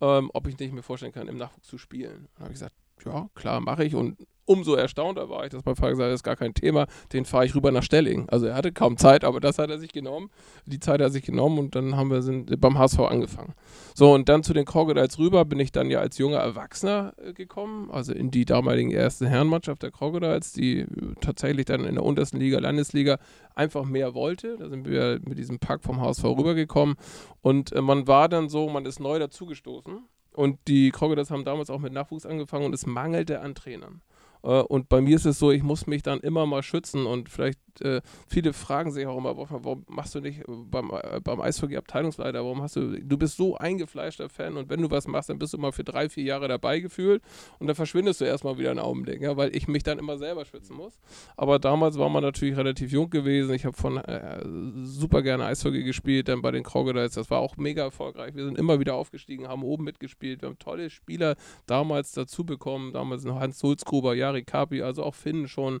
[0.00, 2.28] ähm, ob ich nicht mir vorstellen kann, im Nachwuchs zu spielen.
[2.34, 3.94] Dann habe ich gesagt, ja, klar, mache ich.
[3.94, 6.86] Und umso erstaunter war ich, dass mein Vater gesagt hat, das ist gar kein Thema,
[7.12, 8.28] den fahre ich rüber nach Stelling.
[8.28, 10.30] Also er hatte kaum Zeit, aber das hat er sich genommen.
[10.64, 13.54] Die Zeit hat er sich genommen und dann haben wir sind beim HSV angefangen.
[13.94, 17.32] So, und dann zu den Crocodiles rüber bin ich dann ja als junger Erwachsener äh,
[17.32, 20.86] gekommen, also in die damaligen erste Herrenmannschaft der Crocodiles, die äh,
[21.20, 23.18] tatsächlich dann in der untersten Liga, Landesliga,
[23.54, 24.56] einfach mehr wollte.
[24.58, 26.96] Da sind wir mit diesem Pack vom HSV rübergekommen
[27.42, 30.00] und äh, man war dann so, man ist neu dazugestoßen.
[30.36, 34.02] Und die Crocodiles haben damals auch mit Nachwuchs angefangen und es mangelte an Trainern.
[34.46, 37.28] Äh, und bei mir ist es so, ich muss mich dann immer mal schützen und
[37.28, 41.76] vielleicht äh, viele fragen sich auch immer, warum machst du nicht beim, äh, beim Eishockey
[41.76, 45.38] Abteilungsleiter, warum hast du, du bist so eingefleischter Fan und wenn du was machst, dann
[45.38, 47.22] bist du immer für drei, vier Jahre dabei gefühlt
[47.58, 50.44] und dann verschwindest du erstmal wieder einen Augenblick, ja, weil ich mich dann immer selber
[50.44, 50.98] schützen muss.
[51.36, 54.44] Aber damals war man natürlich relativ jung gewesen, ich habe von äh,
[54.84, 58.58] super gerne Eishockey gespielt, dann bei den Crocodiles, das war auch mega erfolgreich, wir sind
[58.58, 61.36] immer wieder aufgestiegen, haben oben mitgespielt, wir haben tolle Spieler
[61.66, 65.80] damals dazu bekommen, damals noch Hans Sulzgruber, Jari Kapi, also auch Finn schon,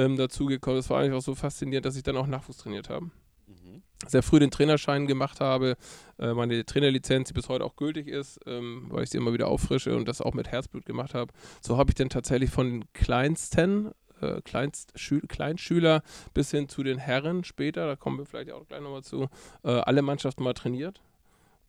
[0.00, 0.78] ähm, dazugekommen.
[0.78, 3.06] Es war eigentlich auch so faszinierend, dass ich dann auch Nachwuchs trainiert habe.
[3.06, 3.82] Mhm.
[4.06, 5.76] Sehr früh den Trainerschein gemacht habe,
[6.18, 9.48] äh, meine Trainerlizenz, die bis heute auch gültig ist, ähm, weil ich sie immer wieder
[9.48, 11.32] auffrische und das auch mit Herzblut gemacht habe.
[11.60, 16.02] So habe ich dann tatsächlich von den kleinsten äh, Kleinschüler
[16.34, 19.28] bis hin zu den Herren später, da kommen wir vielleicht auch gleich nochmal zu,
[19.64, 21.00] äh, alle Mannschaften mal trainiert.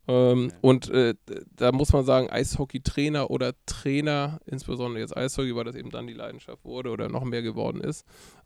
[0.08, 0.58] Ähm, okay.
[0.62, 1.16] Und äh,
[1.56, 6.14] da muss man sagen, Eishockey-Trainer oder Trainer, insbesondere jetzt Eishockey, weil das eben dann die
[6.14, 8.06] Leidenschaft wurde oder noch mehr geworden ist,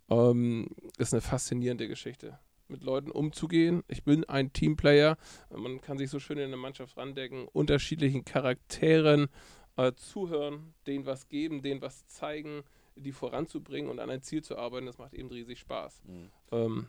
[0.09, 2.37] ähm, ist eine faszinierende Geschichte.
[2.67, 3.83] Mit Leuten umzugehen.
[3.87, 5.17] Ich bin ein Teamplayer.
[5.55, 9.27] Man kann sich so schön in eine Mannschaft randecken, unterschiedlichen Charakteren
[9.77, 12.63] äh, zuhören, denen was geben, denen was zeigen,
[12.95, 14.87] die voranzubringen und an ein Ziel zu arbeiten.
[14.87, 16.01] Das macht eben riesig Spaß.
[16.05, 16.31] Mhm.
[16.51, 16.87] Ähm,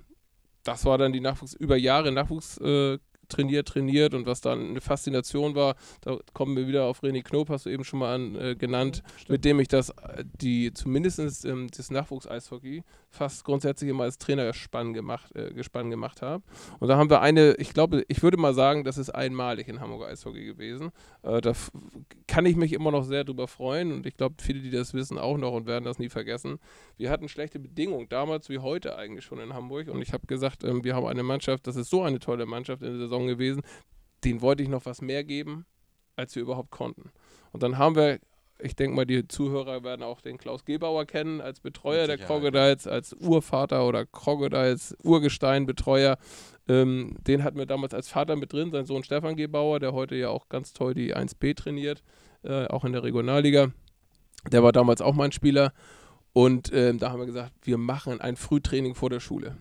[0.62, 4.80] das war dann die Nachwuchs über Jahre Nachwuchs äh, trainiert, trainiert und was dann eine
[4.80, 8.36] Faszination war, da kommen wir wieder auf René Knob, hast du eben schon mal an,
[8.36, 12.82] äh, genannt, ja, mit dem ich das, äh, die zumindest ähm, das Nachwuchs-Eishockey
[13.16, 16.44] fast grundsätzlich immer als Trainerspann gemacht, äh, gespann gemacht habe.
[16.78, 19.80] Und da haben wir eine, ich glaube, ich würde mal sagen, das ist einmalig in
[19.80, 20.90] Hamburger Eishockey gewesen.
[21.22, 21.52] Äh, da
[22.26, 25.18] kann ich mich immer noch sehr drüber freuen und ich glaube, viele, die das wissen,
[25.18, 26.58] auch noch und werden das nie vergessen.
[26.96, 30.62] Wir hatten schlechte Bedingungen, damals wie heute eigentlich schon in Hamburg und ich habe gesagt,
[30.64, 33.62] ähm, wir haben eine Mannschaft, das ist so eine tolle Mannschaft in der Saison gewesen,
[34.24, 35.64] den wollte ich noch was mehr geben,
[36.16, 37.10] als wir überhaupt konnten.
[37.52, 38.18] Und dann haben wir
[38.58, 42.86] ich denke mal, die Zuhörer werden auch den Klaus Gebauer kennen als Betreuer der Crocodiles,
[42.86, 46.16] als Urvater oder Crocodiles Urgestein-Betreuer.
[46.68, 50.16] Ähm, den hatten wir damals als Vater mit drin, sein Sohn Stefan Gebauer, der heute
[50.16, 52.02] ja auch ganz toll die 1B trainiert,
[52.44, 53.72] äh, auch in der Regionalliga.
[54.50, 55.72] Der war damals auch mein Spieler.
[56.32, 59.56] Und ähm, da haben wir gesagt, wir machen ein Frühtraining vor der Schule.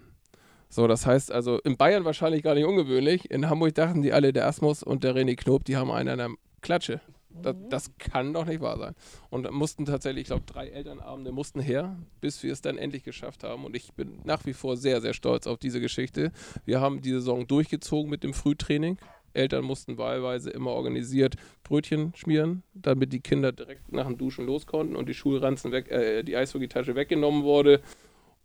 [0.69, 3.29] So, das heißt also, in Bayern wahrscheinlich gar nicht ungewöhnlich.
[3.31, 6.17] In Hamburg dachten die alle, der Asmus und der René Knob, die haben einen an
[6.17, 6.29] der
[6.61, 7.01] Klatsche.
[7.41, 8.95] Das, das, kann doch nicht wahr sein.
[9.29, 13.43] Und mussten tatsächlich, ich glaube, drei Elternabende mussten her, bis wir es dann endlich geschafft
[13.43, 13.65] haben.
[13.65, 16.31] Und ich bin nach wie vor sehr, sehr stolz auf diese Geschichte.
[16.65, 18.97] Wir haben die Saison durchgezogen mit dem Frühtraining.
[19.33, 24.65] Eltern mussten wahlweise immer organisiert Brötchen schmieren, damit die Kinder direkt nach dem Duschen los
[24.65, 27.81] konnten und die Schulranzen weg, äh, die Eishockeytasche weggenommen wurde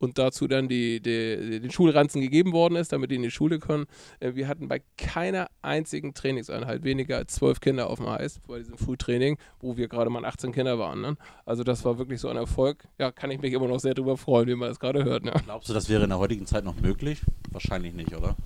[0.01, 3.59] und dazu dann die, die, den Schulranzen gegeben worden ist, damit die in die Schule
[3.59, 3.87] können.
[4.19, 8.59] Äh, wir hatten bei keiner einzigen Trainingseinheit weniger als zwölf Kinder auf dem Eis bei
[8.59, 11.03] diesem Frühtraining, wo wir gerade mal 18 Kinder waren.
[11.03, 11.17] Ne?
[11.45, 12.89] Also das war wirklich so ein Erfolg.
[12.99, 15.23] Ja, kann ich mich immer noch sehr darüber freuen, wie man das gerade hört.
[15.23, 15.33] Ne?
[15.45, 17.21] Glaubst du, das wäre in der heutigen Zeit noch möglich?
[17.51, 18.37] Wahrscheinlich nicht, oder?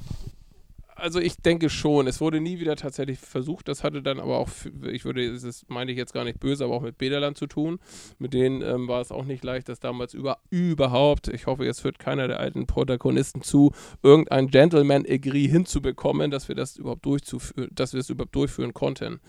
[0.96, 2.07] Also ich denke schon.
[2.07, 3.68] Es wurde nie wieder tatsächlich versucht.
[3.68, 4.48] Das hatte dann aber auch,
[4.90, 7.78] ich würde, das meine ich jetzt gar nicht böse, aber auch mit Bederland zu tun.
[8.18, 11.85] Mit denen ähm, war es auch nicht leicht, das damals über, überhaupt, ich hoffe, jetzt
[11.85, 17.92] hört keiner der alten Protagonisten zu, irgendein Gentleman-Agree hinzubekommen, dass wir das überhaupt durchzuführen, dass
[17.92, 19.20] wir es überhaupt durchführen konnten.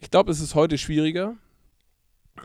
[0.00, 1.36] Ich glaube, es ist heute schwieriger.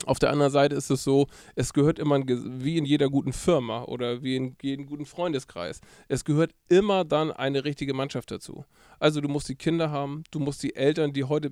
[0.05, 3.84] Auf der anderen Seite ist es so, es gehört immer, wie in jeder guten Firma
[3.84, 8.65] oder wie in jedem guten Freundeskreis, es gehört immer dann eine richtige Mannschaft dazu.
[8.99, 11.51] Also du musst die Kinder haben, du musst die Eltern, die heute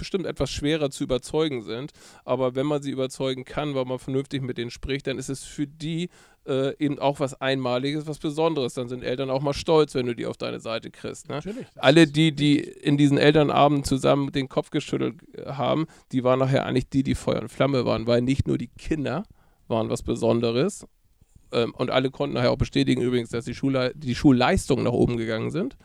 [0.00, 1.92] bestimmt etwas schwerer zu überzeugen sind.
[2.24, 5.44] Aber wenn man sie überzeugen kann, weil man vernünftig mit denen spricht, dann ist es
[5.44, 6.10] für die
[6.46, 8.74] äh, eben auch was Einmaliges, was Besonderes.
[8.74, 11.28] Dann sind Eltern auch mal stolz, wenn du die auf deine Seite kriegst.
[11.28, 11.40] Ne?
[11.76, 16.66] Alle die, die in diesen Elternabend zusammen den Kopf geschüttelt äh, haben, die waren nachher
[16.66, 19.24] eigentlich die, die Feuer und Flamme waren, weil nicht nur die Kinder
[19.68, 20.86] waren was Besonderes
[21.52, 25.16] ähm, und alle konnten nachher auch bestätigen übrigens, dass die, Schule, die Schulleistungen nach oben
[25.16, 25.76] gegangen sind.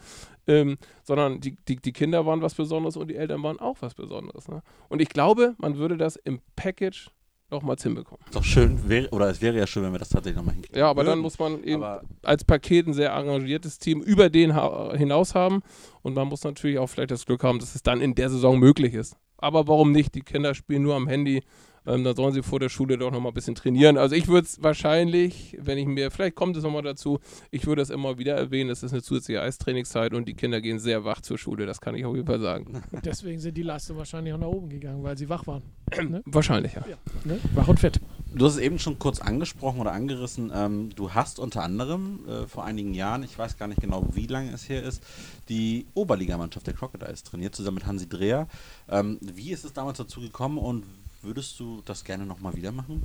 [0.47, 3.95] Ähm, sondern die, die, die Kinder waren was Besonderes und die Eltern waren auch was
[3.95, 4.47] Besonderes.
[4.47, 4.61] Ne?
[4.89, 7.09] Und ich glaube, man würde das im Package
[7.49, 8.25] nochmals hinbekommen.
[8.31, 10.79] Doch schön, wär, oder es wäre ja schön, wenn wir das tatsächlich nochmal hinkriegen.
[10.79, 11.83] Ja, aber dann muss man eben
[12.23, 14.53] als Paket ein sehr engagiertes Team über den
[14.97, 15.61] hinaus haben
[16.01, 18.59] und man muss natürlich auch vielleicht das Glück haben, dass es dann in der Saison
[18.59, 19.15] möglich ist.
[19.37, 20.15] Aber warum nicht?
[20.15, 21.43] Die Kinder spielen nur am Handy
[21.87, 23.97] ähm, dann sollen sie vor der Schule doch nochmal ein bisschen trainieren.
[23.97, 27.19] Also ich würde es wahrscheinlich, wenn ich mir, vielleicht kommt es nochmal dazu,
[27.51, 30.79] ich würde es immer wieder erwähnen, es ist eine zusätzliche Eistrainingszeit und die Kinder gehen
[30.79, 32.81] sehr wach zur Schule, das kann ich auf jeden Fall sagen.
[32.91, 35.63] Und deswegen sind die Leistungen wahrscheinlich auch nach oben gegangen, weil sie wach waren.
[35.97, 36.21] ne?
[36.25, 36.85] Wahrscheinlich, ja.
[36.89, 37.39] ja ne?
[37.53, 37.99] Wach und fit.
[38.33, 40.51] Du hast es eben schon kurz angesprochen oder angerissen.
[40.53, 44.27] Ähm, du hast unter anderem äh, vor einigen Jahren, ich weiß gar nicht genau, wie
[44.27, 45.01] lange es her ist,
[45.47, 48.47] die Oberligamannschaft der Crocodiles trainiert, zusammen mit Hansi Dreher.
[48.89, 50.83] Ähm, wie ist es damals dazu gekommen und
[51.25, 53.03] Würdest du das gerne nochmal wieder machen?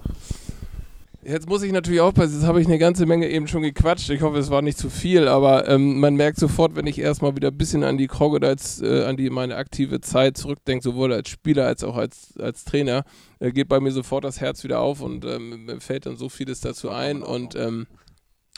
[1.23, 4.11] Jetzt muss ich natürlich aufpassen, jetzt habe ich eine ganze Menge eben schon gequatscht.
[4.11, 7.35] Ich hoffe, es war nicht zu viel, aber ähm, man merkt sofort, wenn ich erstmal
[7.35, 11.31] wieder ein bisschen an die Crocodiles, äh, an die meine aktive Zeit zurückdenke, sowohl als
[11.31, 13.05] Spieler als auch als, als Trainer,
[13.39, 16.29] äh, geht bei mir sofort das Herz wieder auf und ähm, mir fällt dann so
[16.29, 17.23] vieles dazu ein.
[17.23, 17.87] Und, ähm,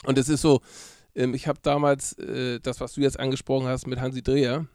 [0.05, 0.59] und es ist so,
[1.15, 4.67] ähm, ich habe damals äh, das, was du jetzt angesprochen hast mit Hansi Dreher,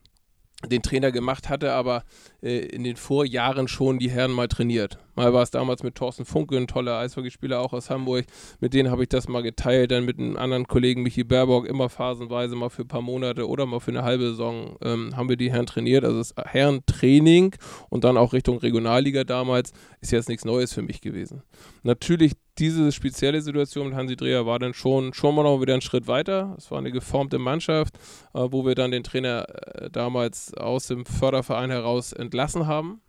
[0.67, 2.03] den Trainer gemacht hatte, aber
[2.43, 4.99] äh, in den Vorjahren schon die Herren mal trainiert.
[5.15, 8.27] Mal war es damals mit Thorsten Funke, ein toller Eishockeyspieler auch aus Hamburg.
[8.59, 9.93] Mit denen habe ich das mal geteilt.
[9.93, 13.67] Dann mit einem anderen Kollegen, Michi Baerbock, immer phasenweise mal für ein paar Monate oder
[13.67, 16.05] mal für eine halbe Saison ähm, haben wir die Herren trainiert.
[16.05, 17.55] Also das Herrentraining
[17.89, 21.43] und dann auch Richtung Regionalliga damals ist jetzt nichts Neues für mich gewesen.
[21.85, 25.83] Natürlich diese spezielle Situation mit Hansi Dreher war dann schon, schon mal noch wieder einen
[25.83, 26.55] Schritt weiter.
[26.59, 27.97] Es war eine geformte Mannschaft,
[28.35, 33.01] äh, wo wir dann den Trainer äh, damals aus dem Förderverein heraus entlassen haben.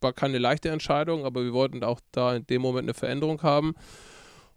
[0.00, 3.74] War keine leichte Entscheidung, aber wir wollten auch da in dem Moment eine Veränderung haben.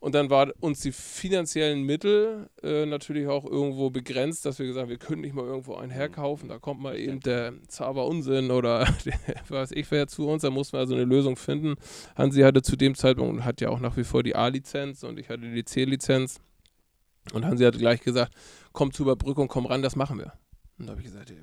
[0.05, 4.83] Und dann waren uns die finanziellen Mittel äh, natürlich auch irgendwo begrenzt, dass wir gesagt
[4.83, 6.47] haben, wir können nicht mal irgendwo einen herkaufen.
[6.47, 9.15] Da kommt mal eben der Zauber Unsinn oder der,
[9.49, 10.43] was ich wer zu uns.
[10.43, 11.73] Da mussten wir also eine Lösung finden.
[12.15, 15.29] Hansi hatte zu dem Zeitpunkt hat ja auch nach wie vor die A-Lizenz und ich
[15.29, 16.39] hatte die C-Lizenz.
[17.33, 18.31] Und Hansi hat gleich gesagt,
[18.73, 20.33] komm zur Überbrückung, komm ran, das machen wir.
[20.77, 21.33] Und da habe ich gesagt,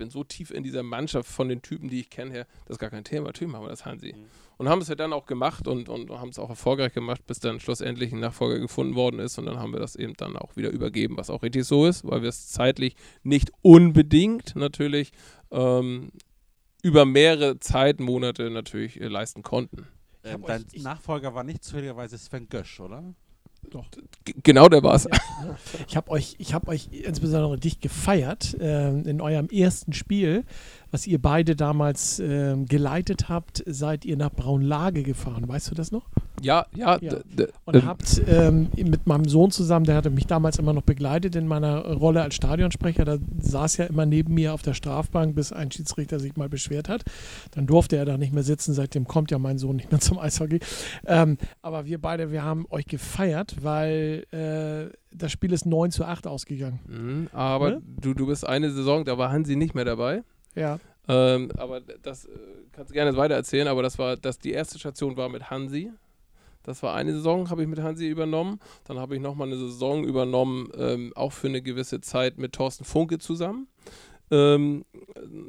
[0.00, 2.78] bin so tief in dieser Mannschaft von den Typen, die ich kenne, her, das ist
[2.78, 3.26] gar kein Thema.
[3.26, 4.14] Natürlich machen wir das, Hansi.
[4.14, 4.24] Mhm.
[4.56, 7.38] Und haben es ja dann auch gemacht und, und haben es auch erfolgreich gemacht, bis
[7.38, 9.38] dann schlussendlich ein Nachfolger gefunden worden ist.
[9.38, 12.04] Und dann haben wir das eben dann auch wieder übergeben, was auch richtig so ist,
[12.04, 15.12] weil wir es zeitlich nicht unbedingt natürlich
[15.50, 16.10] ähm,
[16.82, 19.86] über mehrere Zeitmonate natürlich äh, leisten konnten.
[20.24, 23.14] Ähm, dein Nachfolger war nicht zufälligerweise Sven Gösch, oder?
[23.68, 23.86] Doch.
[24.42, 25.04] genau der war es.
[25.04, 25.56] Ja.
[25.86, 30.44] Ich habe euch, hab euch insbesondere dich gefeiert äh, in eurem ersten Spiel,
[30.90, 35.48] was ihr beide damals äh, geleitet habt, seid ihr nach Braunlage gefahren.
[35.48, 36.06] Weißt du das noch?
[36.42, 36.98] Ja, ja.
[37.00, 37.16] ja.
[37.64, 41.46] Und habt ähm, mit meinem Sohn zusammen, der hatte mich damals immer noch begleitet in
[41.46, 45.70] meiner Rolle als Stadionsprecher, da saß ja immer neben mir auf der Strafbank, bis ein
[45.70, 47.04] Schiedsrichter sich mal beschwert hat.
[47.52, 50.18] Dann durfte er da nicht mehr sitzen, seitdem kommt ja mein Sohn nicht mehr zum
[50.18, 50.60] Eishockey.
[51.06, 56.04] Ähm, aber wir beide, wir haben euch gefeiert, weil äh, das Spiel ist 9 zu
[56.04, 56.80] 8 ausgegangen.
[56.86, 57.82] Mhm, aber ne?
[58.00, 60.22] du, du bist eine Saison, da war Hansi nicht mehr dabei.
[60.54, 60.78] Ja.
[61.08, 62.30] Ähm, aber das äh,
[62.72, 65.90] kannst du gerne weiter erzählen, aber das war, dass die erste Station war mit Hansi.
[66.62, 68.60] Das war eine Saison, habe ich mit Hansi übernommen.
[68.84, 72.84] Dann habe ich nochmal eine Saison übernommen, ähm, auch für eine gewisse Zeit mit Thorsten
[72.84, 73.66] Funke zusammen.
[74.30, 74.84] Ähm,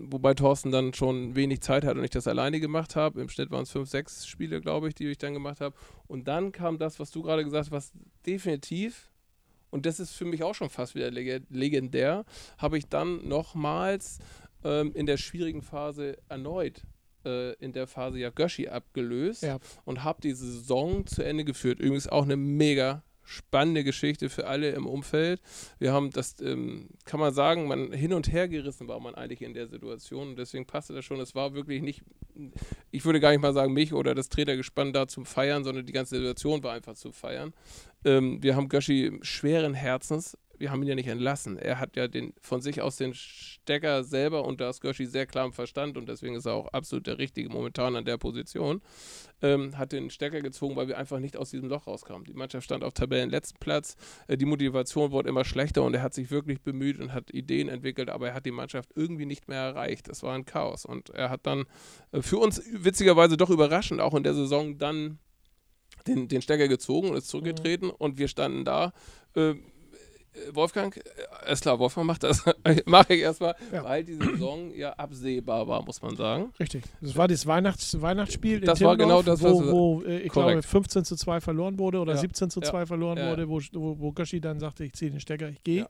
[0.10, 3.22] wobei Thorsten dann schon wenig Zeit hat und ich das alleine gemacht habe.
[3.22, 5.76] Im Schnitt waren es fünf, sechs Spiele, glaube ich, die ich dann gemacht habe.
[6.08, 7.92] Und dann kam das, was du gerade gesagt hast, was
[8.26, 9.12] definitiv,
[9.70, 12.26] und das ist für mich auch schon fast wieder legendär,
[12.58, 14.18] habe ich dann nochmals
[14.64, 16.84] ähm, in der schwierigen Phase erneut
[17.26, 19.60] äh, in der Phase ja Göschi abgelöst ja.
[19.86, 21.80] und habe die Saison zu Ende geführt.
[21.80, 25.42] Übrigens auch eine mega spannende Geschichte für alle im Umfeld.
[25.80, 29.42] Wir haben das, ähm, kann man sagen, man hin und her gerissen war man eigentlich
[29.42, 31.20] in der Situation und deswegen passte das schon.
[31.20, 32.02] Es war wirklich nicht,
[32.90, 35.94] ich würde gar nicht mal sagen, mich oder das Trainergespann da zum Feiern, sondern die
[35.94, 37.54] ganze Situation war einfach zu feiern.
[38.04, 41.58] Ähm, wir haben Göschi schweren Herzens wir haben ihn ja nicht entlassen.
[41.58, 45.26] Er hat ja den, von sich aus den Stecker selber und da ist Görschi sehr
[45.26, 48.82] klar im Verstand und deswegen ist er auch absolut der Richtige momentan an der Position,
[49.42, 52.24] ähm, hat den Stecker gezogen, weil wir einfach nicht aus diesem Loch rauskamen.
[52.26, 53.98] Die Mannschaft stand auf Tabellenletzten Platz,
[54.28, 57.68] äh, die Motivation wurde immer schlechter und er hat sich wirklich bemüht und hat Ideen
[57.68, 60.08] entwickelt, aber er hat die Mannschaft irgendwie nicht mehr erreicht.
[60.08, 61.66] Das war ein Chaos und er hat dann
[62.12, 65.18] äh, für uns witzigerweise doch überraschend auch in der Saison dann
[66.08, 67.96] den, den Stecker gezogen und ist zurückgetreten mhm.
[67.98, 68.94] und wir standen da.
[69.36, 69.56] Äh,
[70.54, 72.44] Wolfgang, äh, ist klar, Wolfgang macht das,
[72.86, 73.84] mache ich erstmal, ja.
[73.84, 76.54] weil die Saison ja absehbar war, muss man sagen.
[76.60, 76.84] Richtig.
[77.02, 80.62] Das war das Weihnachts Weihnachtsspiel das in war genau das, wo, wo äh, ich korrekt.
[80.62, 82.20] glaube 15 zu 2 verloren wurde oder ja.
[82.20, 82.86] 17 zu 2 ja.
[82.86, 85.88] verloren wurde, wo, wo, wo Göschi dann sagte, ich ziehe den Stecker, ich gehe.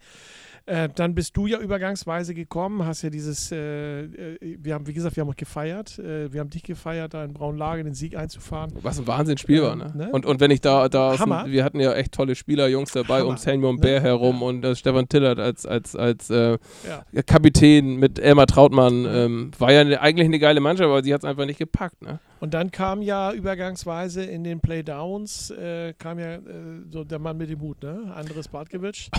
[0.68, 4.94] Äh, dann bist du ja übergangsweise gekommen, hast ja dieses, äh, äh, wir haben, wie
[4.94, 8.16] gesagt, wir haben auch gefeiert, äh, wir haben dich gefeiert, da in Braunlage den Sieg
[8.16, 8.72] einzufahren.
[8.82, 9.92] Was ein Wahnsinnsspiel war, ne?
[9.96, 10.10] ne?
[10.12, 11.46] Und, und wenn ich da, da Hammer.
[11.48, 13.30] wir hatten ja echt tolle Spieler, Jungs dabei, Hammer.
[13.30, 13.80] um Samuel ne?
[13.80, 14.48] Bär herum ja.
[14.48, 17.24] und äh, Stefan Tillert als, als, als äh, ja.
[17.24, 21.24] Kapitän mit Elmar Trautmann, ähm, war ja ne, eigentlich eine geile Mannschaft, aber sie hat
[21.24, 22.20] es einfach nicht gepackt, ne?
[22.42, 26.42] Und dann kam ja übergangsweise in den Playdowns, äh, kam ja äh,
[26.90, 28.12] so der Mann mit dem Hut, ne?
[28.16, 29.12] Andres Bartkiewicz.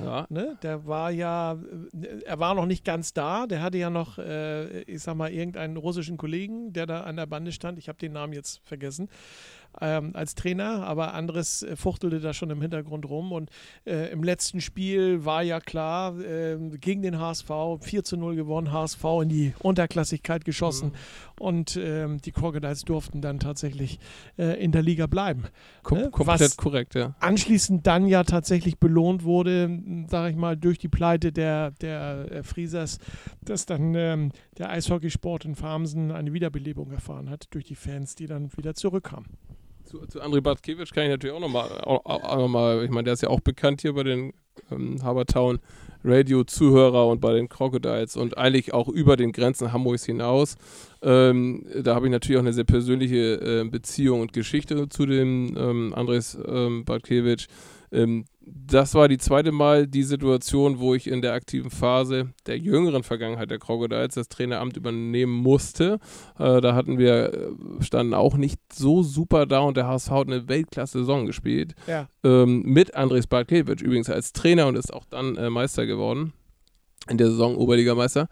[0.00, 0.26] Ja.
[0.28, 0.56] Ne?
[0.62, 4.82] Der war ja, äh, er war noch nicht ganz da, der hatte ja noch, äh,
[4.82, 7.78] ich sag mal, irgendeinen russischen Kollegen, der da an der Bande stand.
[7.78, 9.08] Ich habe den Namen jetzt vergessen
[9.80, 13.32] ähm, als Trainer, aber anderes äh, fuchtelte da schon im Hintergrund rum.
[13.32, 13.50] Und
[13.86, 17.48] äh, im letzten Spiel war ja klar, äh, gegen den HSV
[17.80, 21.42] 4 zu 0 gewonnen, HSV in die Unterklassigkeit geschossen mhm.
[21.44, 23.98] und ähm, die Crocodiles durften dann tatsächlich
[24.36, 25.44] äh, in der Liga bleiben.
[25.82, 26.10] Kom ne?
[26.10, 27.14] komplett Was korrekt, ja.
[27.20, 29.70] Anschließend dann ja tatsächlich belohnt wurde,
[30.08, 32.98] sage ich mal, durch die Pleite der, der äh, Friesers,
[33.42, 38.26] dass dann ähm, der Eishockeysport in Farmsen eine Wiederbelebung erfahren hat durch die Fans, die
[38.26, 39.26] dann wieder zurückkamen.
[39.88, 43.22] Zu, zu André Bartkiewicz kann ich natürlich auch nochmal, noch mal, ich meine, der ist
[43.22, 44.34] ja auch bekannt hier bei den
[44.70, 45.60] ähm, Habertown
[46.04, 50.56] Radio-Zuhörer und bei den Crocodiles und eigentlich auch über den Grenzen Hamburgs hinaus.
[51.00, 55.56] Ähm, da habe ich natürlich auch eine sehr persönliche äh, Beziehung und Geschichte zu dem
[55.56, 57.46] ähm, Andres ähm, Bartkiewicz.
[57.92, 62.58] Ähm, das war die zweite Mal die Situation, wo ich in der aktiven Phase der
[62.58, 65.98] jüngeren Vergangenheit der Crocodiles das Traineramt übernehmen musste.
[66.38, 70.26] Äh, da hatten wir, äh, standen auch nicht so super da und der HSV hat
[70.28, 71.74] eine Weltklasse-Saison gespielt.
[71.86, 72.08] Ja.
[72.24, 76.32] Ähm, mit Andres Bartkiewicz übrigens als Trainer und ist auch dann äh, Meister geworden.
[77.08, 78.28] In der Saison Oberligameister.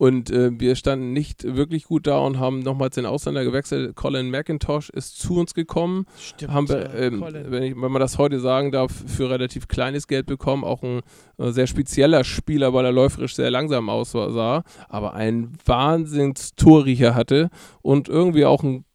[0.00, 3.94] Und äh, wir standen nicht wirklich gut da und haben nochmals den Ausländer gewechselt.
[3.96, 6.06] Colin McIntosh ist zu uns gekommen.
[6.18, 6.54] Stimmt.
[6.54, 10.24] Haben wir, ähm, wenn, ich, wenn man das heute sagen darf, für relativ kleines Geld
[10.24, 10.64] bekommen.
[10.64, 11.02] Auch ein
[11.36, 17.50] äh, sehr spezieller Spieler, weil er läuferisch sehr langsam aussah, aber einen Wahnsinns-Torriecher hatte
[17.82, 18.86] und irgendwie auch ein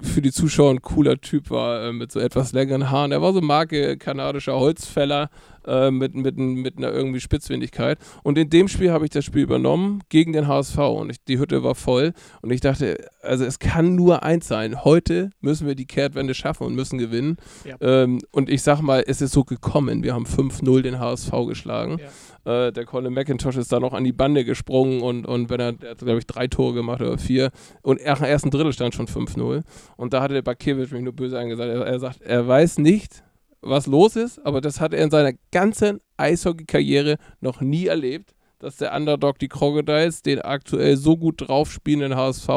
[0.00, 3.12] für die Zuschauer ein cooler Typ war, äh, mit so etwas längeren Haaren.
[3.12, 5.28] Er war so Marke kanadischer Holzfäller
[5.66, 7.98] äh, mit, mit, mit einer irgendwie Spitzfindigkeit.
[8.22, 11.38] Und in dem Spiel habe ich das Spiel übernommen gegen den HSV und ich, die
[11.38, 12.12] Hütte war voll.
[12.42, 14.84] Und ich dachte, also es kann nur eins sein.
[14.84, 17.36] Heute müssen wir die Kehrtwende schaffen und müssen gewinnen.
[17.64, 17.76] Ja.
[17.80, 20.02] Ähm, und ich sag mal, es ist so gekommen.
[20.02, 21.98] Wir haben 5-0 den HSV geschlagen.
[21.98, 22.08] Ja.
[22.44, 25.68] Äh, der Colin McIntosh ist da noch an die Bande gesprungen und, und wenn er,
[25.68, 27.50] hat, glaube ich, drei Tore gemacht oder vier.
[27.82, 29.62] Und er im ersten Drittel stand schon 5-0.
[29.96, 31.70] Und da hatte der Bakiewicz mich nur böse angesagt.
[31.70, 33.23] Er, er sagt, er weiß nicht,
[33.64, 38.76] was los ist, aber das hat er in seiner ganzen Eishockey-Karriere noch nie erlebt, dass
[38.76, 42.48] der Underdog, die Crocodiles, den aktuell so gut drauf spielenden HSV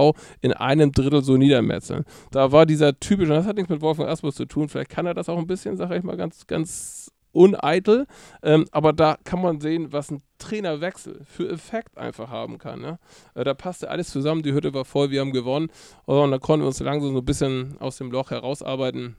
[0.42, 2.06] in einem Drittel so niedermetzeln.
[2.32, 5.14] Da war dieser typische, das hat nichts mit Wolfgang Asmus zu tun, vielleicht kann er
[5.14, 8.08] das auch ein bisschen, sage ich mal, ganz, ganz uneitel.
[8.42, 12.82] Ähm, aber da kann man sehen, was ein Trainerwechsel für Effekt einfach haben kann.
[12.82, 13.00] Ne?
[13.36, 15.70] Äh, da passte alles zusammen, die Hütte war voll, wir haben gewonnen.
[16.06, 19.16] Und da konnten wir uns langsam so ein bisschen aus dem Loch herausarbeiten.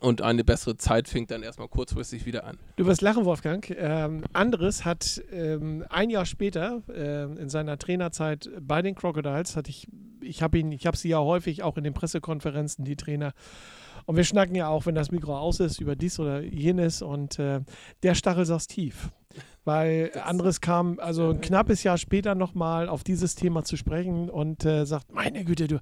[0.00, 2.58] Und eine bessere Zeit fängt dann erstmal kurzfristig wieder an.
[2.76, 3.68] Du wirst lachen, Wolfgang.
[3.76, 9.70] Ähm, Andres hat ähm, ein Jahr später äh, in seiner Trainerzeit bei den Crocodiles, hatte
[9.70, 9.86] ich,
[10.20, 13.32] ich habe ihn, ich habe sie ja häufig auch in den Pressekonferenzen, die Trainer
[14.06, 17.02] und wir schnacken ja auch, wenn das Mikro aus ist, über dies oder jenes.
[17.02, 17.60] Und äh,
[18.02, 19.10] der Stachel saß tief.
[19.64, 24.28] Weil das anderes kam, also ein knappes Jahr später nochmal auf dieses Thema zu sprechen
[24.28, 25.80] und äh, sagt: Meine Güte, du,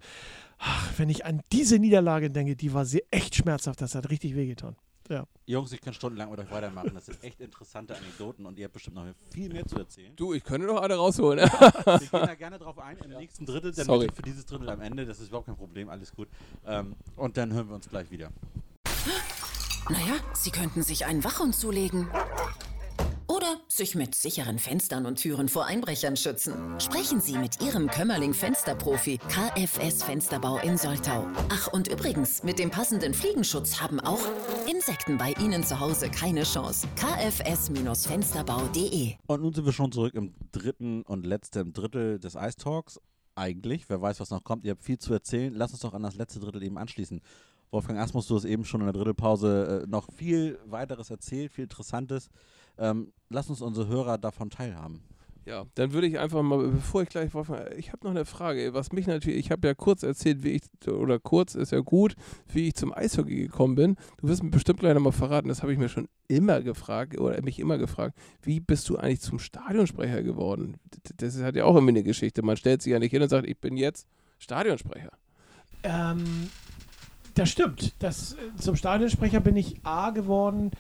[0.61, 4.37] ach, wenn ich an diese Niederlage denke, die war sehr echt schmerzhaft, das hat richtig
[4.37, 4.77] wehgetan.
[5.09, 5.25] Ja.
[5.47, 6.93] Jungs, ich kann stundenlang mit euch weitermachen.
[6.95, 10.15] Das sind echt interessante Anekdoten und ihr habt bestimmt noch viel mehr zu erzählen.
[10.15, 11.51] Du, ich könnte noch eine rausholen.
[11.51, 13.19] Wir gehen da gerne drauf ein im ja.
[13.19, 14.07] nächsten Drittel, dann Sorry.
[14.15, 15.05] für dieses Drittel am Ende.
[15.07, 16.29] Das ist überhaupt kein Problem, alles gut.
[16.65, 18.31] Ähm, und dann hören wir uns gleich wieder.
[19.89, 22.09] Naja, Sie könnten sich einen Wachhund zulegen.
[23.31, 26.81] Oder sich mit sicheren Fenstern und Türen vor Einbrechern schützen.
[26.81, 31.29] Sprechen Sie mit Ihrem Kömmerling Fensterprofi KFS Fensterbau in Soltau.
[31.49, 34.19] Ach und übrigens, mit dem passenden Fliegenschutz haben auch
[34.69, 36.89] Insekten bei Ihnen zu Hause keine Chance.
[36.97, 43.01] kfs-fensterbau.de Und nun sind wir schon zurück im dritten und letzten Drittel des Ice Talks.
[43.37, 44.65] Eigentlich, wer weiß, was noch kommt.
[44.65, 45.55] Ihr habt viel zu erzählen.
[45.55, 47.21] Lass uns doch an das letzte Drittel eben anschließen.
[47.71, 51.63] Wolfgang Asmus, du hast eben schon in der Drittelpause äh, noch viel weiteres erzählt, viel
[51.63, 52.29] Interessantes.
[52.81, 55.03] Ähm, lass uns unsere Hörer davon teilhaben.
[55.47, 58.75] Ja, dann würde ich einfach mal, bevor ich gleich, Wolfgang, ich habe noch eine Frage,
[58.75, 62.15] was mich natürlich, ich habe ja kurz erzählt, wie ich, oder kurz ist ja gut,
[62.53, 63.97] wie ich zum Eishockey gekommen bin.
[64.19, 67.41] Du wirst mir bestimmt gleich nochmal verraten, das habe ich mir schon immer gefragt, oder
[67.43, 70.77] mich immer gefragt, wie bist du eigentlich zum Stadionsprecher geworden?
[71.17, 72.43] Das hat ja auch immer eine Geschichte.
[72.43, 74.07] Man stellt sich ja nicht hin und sagt, ich bin jetzt
[74.39, 75.13] Stadionsprecher.
[75.83, 76.51] Ähm,
[77.35, 77.95] das stimmt.
[77.99, 80.71] Das, zum Stadionsprecher bin ich A geworden,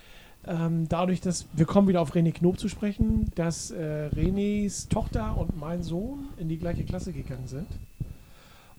[0.47, 5.37] ähm, dadurch, dass wir kommen wieder auf René Knob zu sprechen, dass äh, Renés Tochter
[5.37, 7.67] und mein Sohn in die gleiche Klasse gegangen sind.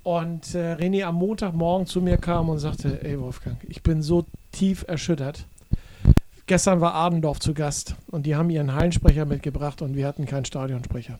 [0.03, 4.25] Und äh, René am Montagmorgen zu mir kam und sagte, ey Wolfgang, ich bin so
[4.51, 5.45] tief erschüttert.
[6.47, 10.45] Gestern war Adendorf zu Gast und die haben ihren Hallensprecher mitgebracht und wir hatten keinen
[10.45, 11.19] Stadionsprecher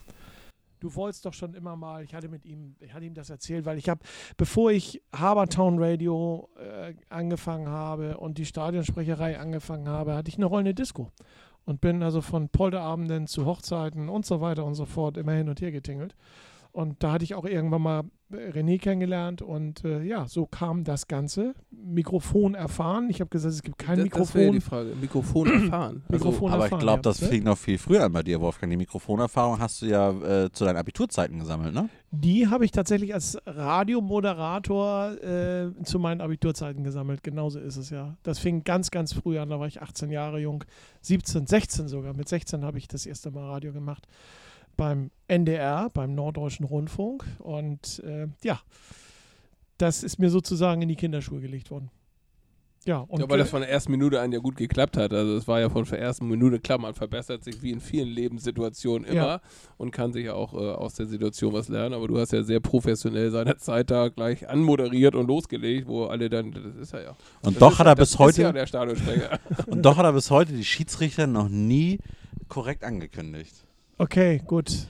[0.81, 3.65] du wolltest doch schon immer mal, ich hatte mit ihm, ich hatte ihm das erzählt,
[3.65, 4.01] weil ich habe,
[4.35, 10.45] bevor ich Habertown Radio äh, angefangen habe und die Stadionsprecherei angefangen habe, hatte ich eine
[10.45, 11.09] rollende Disco
[11.65, 15.47] und bin also von Polterabenden zu Hochzeiten und so weiter und so fort immer hin
[15.47, 16.15] und her getingelt.
[16.71, 21.07] Und da hatte ich auch irgendwann mal René kennengelernt und äh, ja, so kam das
[21.07, 21.53] Ganze.
[21.71, 23.09] Mikrofon erfahren.
[23.09, 24.25] Ich habe gesagt, es gibt kein das, Mikrofon.
[24.25, 24.95] Das wäre die Frage.
[24.99, 26.03] Mikrofon erfahren.
[26.07, 27.01] Also, Mikrofon aber erfahren, ich glaube, ja.
[27.01, 28.71] das fing noch viel früher an bei dir, Wolfgang.
[28.71, 31.89] Die Mikrofonerfahrung hast du ja äh, zu deinen Abiturzeiten gesammelt, ne?
[32.11, 37.23] Die habe ich tatsächlich als Radiomoderator äh, zu meinen Abiturzeiten gesammelt.
[37.23, 38.17] Genauso ist es ja.
[38.23, 39.49] Das fing ganz, ganz früh an.
[39.49, 40.63] Da war ich 18 Jahre jung.
[41.01, 42.13] 17, 16 sogar.
[42.13, 44.07] Mit 16 habe ich das erste Mal Radio gemacht
[44.81, 47.23] beim NDR, beim Norddeutschen Rundfunk.
[47.37, 48.59] Und äh, ja,
[49.77, 51.91] das ist mir sozusagen in die Kinderschuhe gelegt worden.
[52.87, 55.13] Ja, und ja, weil das von der ersten Minute an ja gut geklappt hat.
[55.13, 58.07] Also es war ja von der ersten Minute klar, man verbessert sich wie in vielen
[58.07, 59.41] Lebenssituationen immer Ja.
[59.77, 61.93] und kann sich ja auch äh, aus der Situation was lernen.
[61.93, 66.27] Aber du hast ja sehr professionell seine Zeit da gleich anmoderiert und losgelegt, wo alle
[66.27, 67.09] dann, das ist er ja.
[67.43, 68.49] Und Das doch ist, hat er bis heute ja
[69.67, 71.99] und doch hat er bis heute die Schiedsrichter noch nie
[72.47, 73.63] korrekt angekündigt.
[74.01, 74.87] Okay, gut.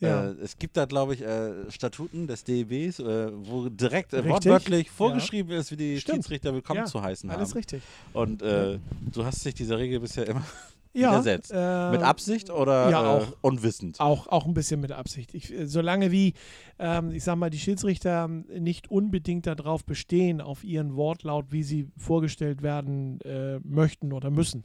[0.00, 0.30] Ja.
[0.30, 4.86] Äh, es gibt da, glaube ich, äh, Statuten des DEBs, äh, wo direkt äh, wortwörtlich
[4.86, 4.92] ja.
[4.92, 6.16] vorgeschrieben ist, wie die Stimmt.
[6.16, 7.58] Schiedsrichter willkommen Ja, zu heißen Alles haben.
[7.58, 7.82] richtig.
[8.14, 8.78] Und äh,
[9.12, 10.42] du hast dich dieser Regel bisher immer
[10.92, 11.52] Ja, widersetzt.
[11.54, 13.26] äh, Mit Absicht oder ja, auch.
[13.42, 14.00] unwissend?
[14.00, 15.34] Auch, auch ein bisschen mit Absicht.
[15.34, 16.32] Ich, solange wie,
[16.80, 21.86] ähm, ich sag mal, die Schiedsrichter nicht unbedingt darauf bestehen, auf ihren Wortlaut, wie sie
[21.96, 23.20] vorgestellt werden
[23.62, 24.64] möchten oder müssen,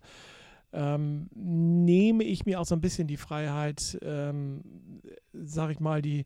[0.74, 4.62] ähm, nehme ich mir auch so ein bisschen die Freiheit, ähm,
[5.34, 6.26] sag ich mal, die,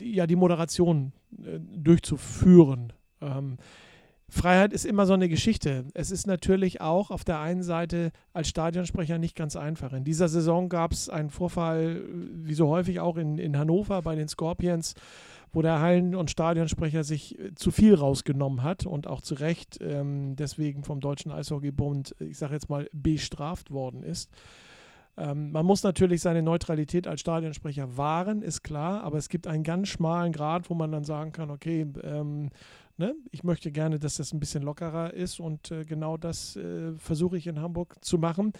[0.00, 1.12] die, ja, die Moderation
[1.42, 2.92] äh, durchzuführen.
[3.20, 3.56] Ähm,
[4.28, 5.84] Freiheit ist immer so eine Geschichte.
[5.94, 9.92] Es ist natürlich auch auf der einen Seite als Stadionsprecher nicht ganz einfach.
[9.92, 14.02] In dieser Saison gab es einen Vorfall, äh, wie so häufig auch in, in Hannover
[14.02, 14.94] bei den Scorpions,
[15.54, 19.78] wo der Hallen- und Stadionsprecher sich äh, zu viel rausgenommen hat und auch zu Recht
[19.80, 24.30] ähm, deswegen vom Deutschen Eishockeybund, ich sage jetzt mal, bestraft worden ist.
[25.16, 29.62] Ähm, man muss natürlich seine Neutralität als Stadionsprecher wahren, ist klar, aber es gibt einen
[29.62, 32.50] ganz schmalen Grad, wo man dann sagen kann, okay, ähm,
[32.96, 36.92] ne, ich möchte gerne, dass das ein bisschen lockerer ist und äh, genau das äh,
[36.96, 38.52] versuche ich in Hamburg zu machen.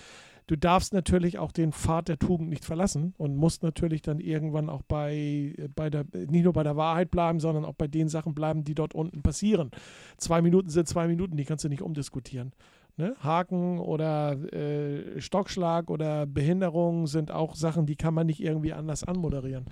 [0.47, 4.69] Du darfst natürlich auch den Pfad der Tugend nicht verlassen und musst natürlich dann irgendwann
[4.69, 8.35] auch bei, bei der, nicht nur bei der Wahrheit bleiben, sondern auch bei den Sachen
[8.35, 9.71] bleiben, die dort unten passieren.
[10.19, 12.53] Zwei Minuten sind zwei Minuten, die kannst du nicht umdiskutieren.
[12.97, 13.17] Ne?
[13.21, 19.03] Haken oder äh, Stockschlag oder Behinderung sind auch Sachen, die kann man nicht irgendwie anders
[19.03, 19.65] anmoderieren.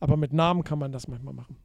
[0.00, 1.56] Aber mit Namen kann man das manchmal machen.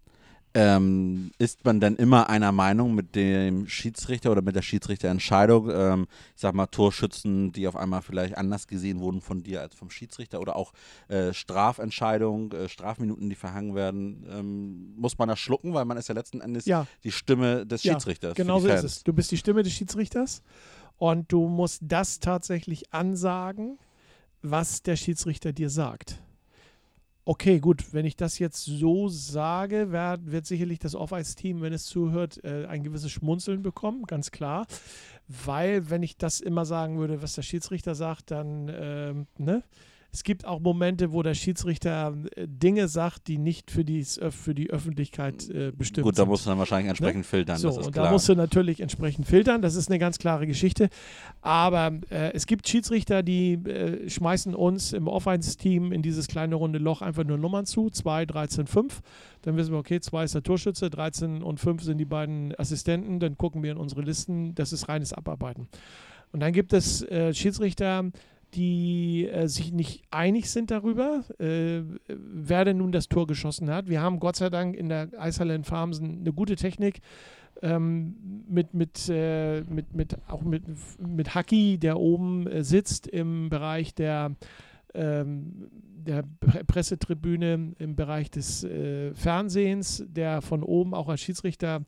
[0.56, 5.70] Ähm, ist man denn immer einer Meinung mit dem Schiedsrichter oder mit der Schiedsrichterentscheidung?
[5.72, 9.76] Ähm, ich sag mal, Torschützen, die auf einmal vielleicht anders gesehen wurden von dir als
[9.76, 10.74] vom Schiedsrichter oder auch
[11.08, 14.26] äh, Strafentscheidungen, äh, Strafminuten, die verhangen werden.
[14.30, 16.88] Ähm, muss man das schlucken, weil man ist ja letzten Endes Ja.
[17.04, 18.36] die Stimme des Ja, Schiedsrichters.
[18.36, 19.04] Genau so ist es.
[19.04, 20.42] Du bist die Stimme des Schiedsrichters
[20.98, 23.78] und du musst das tatsächlich ansagen,
[24.42, 26.22] was der Schiedsrichter dir sagt.
[27.32, 31.86] Okay, gut, wenn ich das jetzt so sage, wird, wird sicherlich das Off-Ice-Team, wenn es
[31.86, 34.66] zuhört, äh, ein gewisses Schmunzeln bekommen, ganz klar.
[35.28, 39.62] Weil, wenn ich das immer sagen würde, was der Schiedsrichter sagt, dann, ähm, ne,
[40.12, 44.56] es gibt auch Momente, wo der Schiedsrichter äh, Dinge sagt, die nicht für die, für
[44.56, 46.30] die Öffentlichkeit äh, bestimmt Gut, da sind.
[46.30, 47.24] musst du dann wahrscheinlich entsprechend Ne?
[47.26, 48.06] filtern, So, und klar.
[48.06, 49.62] da musst du natürlich entsprechend filtern.
[49.62, 50.90] Das ist eine ganz klare Geschichte.
[51.42, 56.80] Aber äh, es gibt Schiedsrichter, die äh, schmeißen uns im Offense-Team in dieses kleine runde
[56.80, 57.90] Loch einfach nur Nummern zu.
[57.90, 59.02] 2, 13, 5.
[59.44, 63.20] Dann wissen wir, okay, 2 ist der Torschütze, 13 und 5 sind die beiden Assistenten.
[63.20, 64.56] Dann gucken wir in unsere Listen.
[64.56, 65.68] Das ist reines Abarbeiten.
[66.32, 68.12] Und dann gibt es äh, Schiedsrichter, die
[68.58, 73.90] äh, sich nicht einig sind darüber, äh, wer denn nun das Tor geschossen hat.
[73.90, 77.02] Wir haben Gott sei Dank in der Eishalle in Farmsen eine gute Technik
[77.62, 80.64] ähm, mit, mit, äh, mit, mit, auch mit,
[81.00, 84.36] mit Haki, der oben äh, sitzt im Bereich der,
[84.94, 91.84] ähm, der Pre Pressetribüne, im Bereich des äh, Fernsehens, der von oben auch als Schiedsrichter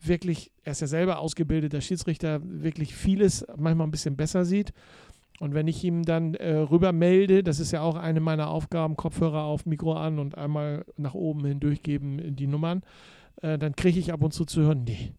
[0.00, 4.72] wirklich, er ist ja selber ausgebildeter Schiedsrichter, wirklich vieles manchmal ein bisschen besser sieht.
[5.40, 8.96] Und wenn ich ihm dann äh, rüber melde, das ist ja auch eine meiner Aufgaben,
[8.96, 12.82] Kopfhörer auf, Mikro an und einmal nach oben hin durchgeben die Nummern,
[13.42, 15.12] äh, dann kriege ich ab und zu zu hören, nee,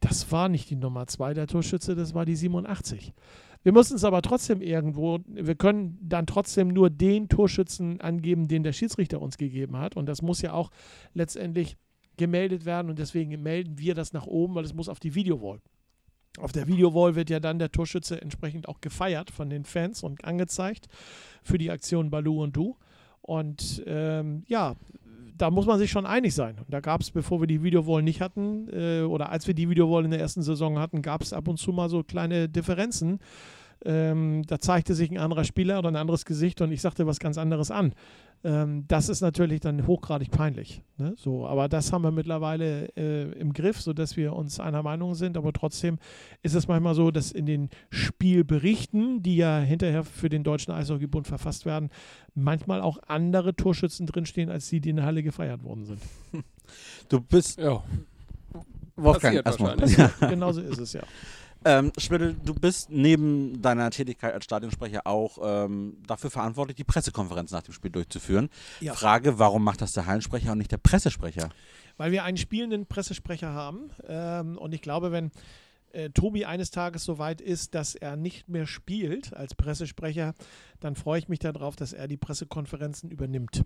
[0.00, 3.14] das war nicht die Nummer 2 der Torschütze, das war die 87.
[3.62, 8.62] Wir müssen es aber trotzdem irgendwo, wir können dann trotzdem nur den Torschützen angeben, den
[8.62, 9.96] der Schiedsrichter uns gegeben hat.
[9.96, 10.70] Und das muss ja auch
[11.14, 11.78] letztendlich
[12.18, 15.60] gemeldet werden und deswegen melden wir das nach oben, weil es muss auf die Videowall.
[16.40, 20.24] Auf der Videowall wird ja dann der Torschütze entsprechend auch gefeiert von den Fans und
[20.24, 20.88] angezeigt
[21.42, 22.76] für die Aktion Balu und Du.
[23.22, 24.74] Und ähm, ja,
[25.36, 26.58] da muss man sich schon einig sein.
[26.58, 29.68] Und da gab es, bevor wir die Videowall nicht hatten, äh, oder als wir die
[29.68, 33.20] Videowall in der ersten Saison hatten, gab es ab und zu mal so kleine Differenzen.
[33.84, 37.18] Ähm, da zeigte sich ein anderer Spieler oder ein anderes Gesicht und ich sagte was
[37.18, 37.92] ganz anderes an.
[38.42, 40.82] Ähm, das ist natürlich dann hochgradig peinlich.
[40.98, 41.14] Ne?
[41.16, 45.36] So, aber das haben wir mittlerweile äh, im Griff, sodass wir uns einer Meinung sind.
[45.38, 45.98] Aber trotzdem
[46.42, 51.26] ist es manchmal so, dass in den Spielberichten, die ja hinterher für den Deutschen Eishockeybund
[51.26, 51.90] verfasst werden,
[52.34, 56.00] manchmal auch andere Torschützen drinstehen, als die, die in der Halle gefeiert worden sind.
[57.08, 57.82] Du bist, Ja.
[58.96, 59.78] Wolfgang, erstmal.
[59.80, 60.18] wahrscheinlich.
[60.30, 61.02] Genauso ist es ja.
[61.64, 67.52] Ähm, Schmidl, du bist neben deiner Tätigkeit als Stadionsprecher auch ähm, dafür verantwortlich, die Pressekonferenz
[67.52, 68.50] nach dem Spiel durchzuführen.
[68.80, 68.94] Ja.
[68.94, 71.48] Frage, warum macht das der Hallensprecher und nicht der Pressesprecher?
[71.96, 73.90] Weil wir einen spielenden Pressesprecher haben.
[74.06, 75.30] Ähm, und ich glaube, wenn
[75.94, 80.34] äh, Tobi eines Tages so weit ist, dass er nicht mehr spielt als Pressesprecher,
[80.80, 83.64] dann freue ich mich darauf, dass er die Pressekonferenzen übernimmt.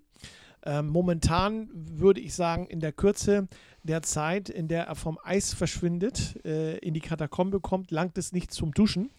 [0.64, 3.48] Ähm, momentan würde ich sagen, in der Kürze
[3.82, 8.32] der Zeit, in der er vom Eis verschwindet, äh, in die Katakombe kommt, langt es
[8.32, 9.10] nicht zum Duschen.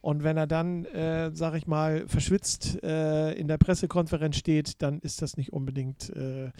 [0.00, 5.00] Und wenn er dann, äh, sage ich mal, verschwitzt äh, in der Pressekonferenz steht, dann
[5.00, 6.50] ist das nicht unbedingt äh,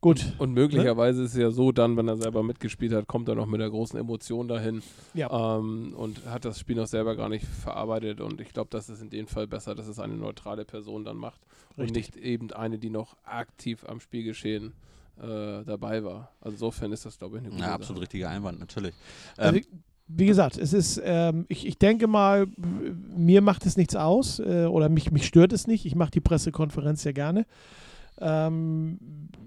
[0.00, 0.32] gut.
[0.38, 3.46] Und möglicherweise ist es ja so, dann, wenn er selber mitgespielt hat, kommt er noch
[3.46, 4.82] mit einer großen Emotion dahin
[5.14, 5.58] Ja.
[5.58, 8.20] ähm, und hat das Spiel noch selber gar nicht verarbeitet.
[8.20, 11.16] Und ich glaube, das ist in dem Fall besser, dass es eine neutrale Person dann
[11.16, 11.40] macht
[11.76, 12.14] und Richtig.
[12.14, 14.72] nicht eben eine, die noch aktiv am Spielgeschehen
[15.20, 16.30] äh, dabei war.
[16.40, 17.74] Also insofern ist das, glaube ich, eine gute Ja, Sache.
[17.76, 18.94] absolut richtiger Einwand, natürlich.
[19.36, 19.64] Also, Ähm,
[20.12, 22.46] wie gesagt, es ist, ähm, ich, ich denke mal,
[23.16, 25.84] mir macht es nichts aus äh, oder mich, mich stört es nicht.
[25.86, 27.46] Ich mache die Pressekonferenz sehr gerne.
[28.20, 28.98] Ähm,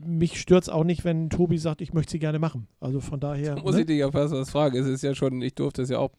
[0.06, 2.68] mich stört es auch nicht, wenn Tobi sagt, ich möchte sie gerne machen.
[2.80, 3.56] Also von daher.
[3.56, 3.82] Da muss ne?
[3.82, 4.78] ich dich ja fast was fragen.
[4.78, 6.12] Es ist ja schon, ich durfte es ja auch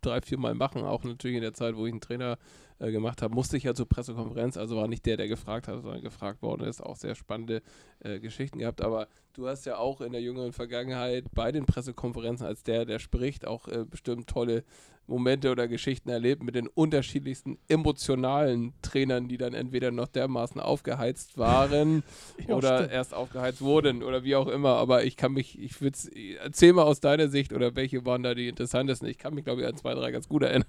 [0.00, 2.38] drei, vier Mal machen, auch natürlich in der Zeit, wo ich einen Trainer
[2.78, 5.82] äh, gemacht habe, musste ich ja zur Pressekonferenz, also war nicht der, der gefragt hat,
[5.82, 7.62] sondern gefragt worden ist, auch sehr spannende
[8.00, 12.46] äh, Geschichten gehabt, aber du hast ja auch in der jüngeren Vergangenheit bei den Pressekonferenzen
[12.46, 14.64] als der, der spricht, auch äh, bestimmt tolle
[15.08, 21.38] Momente oder Geschichten erlebt mit den unterschiedlichsten emotionalen Trainern, die dann entweder noch dermaßen aufgeheizt
[21.38, 22.02] waren
[22.48, 22.92] Ja, oder stimmt.
[22.92, 24.70] erst aufgeheizt wurden oder wie auch immer.
[24.70, 25.96] Aber ich kann mich, ich würde
[26.42, 29.06] erzähl mal aus deiner Sicht oder welche waren da die interessantesten.
[29.08, 30.66] Ich kann mich, glaube ich, an zwei, drei ganz gut erinnern.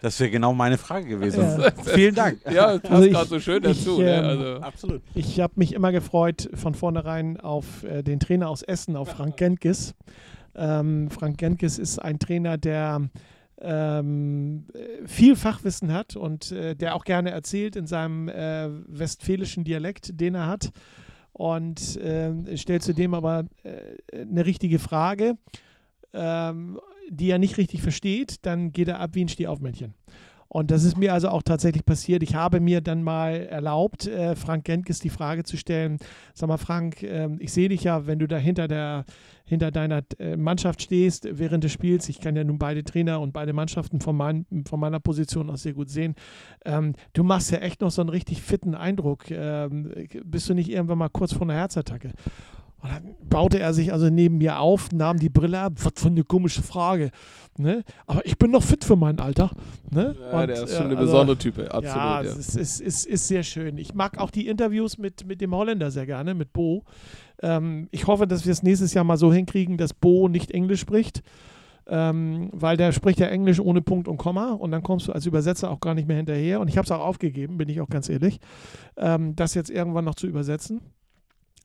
[0.00, 1.60] das wäre genau meine Frage gewesen.
[1.60, 1.72] Ja.
[1.86, 2.38] Vielen Dank.
[2.48, 4.00] Ja, das passt Also ich- gerade so schön ich, dazu.
[4.00, 4.16] ne?
[4.16, 5.02] ähm, Also, Absolut.
[5.14, 9.36] Ich habe mich immer gefreut von vornherein auf äh, den Trainer aus Essen, auf Frank
[9.36, 9.94] Gentges.
[10.54, 13.08] Ähm, Frank Gentges ist ein Trainer, der
[13.60, 19.64] ähm, äh, viel Fachwissen hat und äh, der auch gerne erzählt in seinem äh, westfälischen
[19.64, 20.72] Dialekt, den er hat.
[21.32, 23.44] Und äh, stellt zudem aber
[24.10, 25.36] eine richtige Frage,
[26.14, 26.80] ähm,
[27.10, 29.94] die er nicht richtig versteht, dann geht er ab wie ein Stehaufmännchen.
[30.56, 32.22] Und das ist mir also auch tatsächlich passiert.
[32.22, 35.98] Ich habe mir dann mal erlaubt, äh, Frank Gentges die Frage zu stellen:
[36.32, 39.04] Sag mal, Frank, ähm, ich sehe dich ja, wenn du da hinter, der,
[39.44, 42.08] hinter deiner äh, Mannschaft stehst während des Spiels.
[42.08, 45.62] Ich kann ja nun beide Trainer und beide Mannschaften von, mein, von meiner Position aus
[45.62, 46.14] sehr gut sehen.
[46.64, 49.30] Ähm, du machst ja echt noch so einen richtig fitten Eindruck.
[49.30, 49.92] Ähm,
[50.24, 52.12] bist du nicht irgendwann mal kurz vor einer Herzattacke?
[52.82, 55.72] Und dann baute er sich also neben mir auf, nahm die Brille ab.
[55.82, 57.10] Was für eine komische Frage.
[57.58, 57.84] Ne?
[58.06, 59.50] Aber ich bin noch fit für mein Alter.
[59.90, 60.14] Ne?
[60.20, 61.96] Ja, Und, der ist äh, schon eine also, besondere Type, absolut.
[61.96, 63.78] Ja, Ja, es ist, ist, ist, ist sehr schön.
[63.78, 66.84] Ich mag auch die Interviews mit, mit dem Holländer sehr gerne, mit Bo.
[67.42, 70.80] Ähm, ich hoffe, dass wir es nächstes Jahr mal so hinkriegen, dass Bo nicht Englisch
[70.80, 71.22] spricht.
[71.88, 75.24] Ähm, weil der spricht ja Englisch ohne Punkt und Komma und dann kommst du als
[75.24, 76.60] Übersetzer auch gar nicht mehr hinterher.
[76.60, 78.40] Und ich habe es auch aufgegeben, bin ich auch ganz ehrlich,
[78.96, 80.80] ähm, das jetzt irgendwann noch zu übersetzen.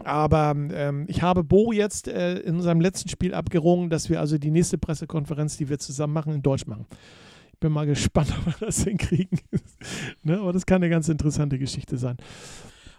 [0.06, 4.38] Aber ähm, ich habe Bo jetzt äh, in unserem letzten Spiel abgerungen, dass wir also
[4.38, 6.86] die nächste Pressekonferenz, die wir zusammen machen, in Deutsch machen.
[7.54, 9.40] Ich bin mal gespannt, ob wir das hinkriegen.
[10.24, 10.40] ne?
[10.40, 12.18] Aber das kann eine ganz interessante Geschichte sein.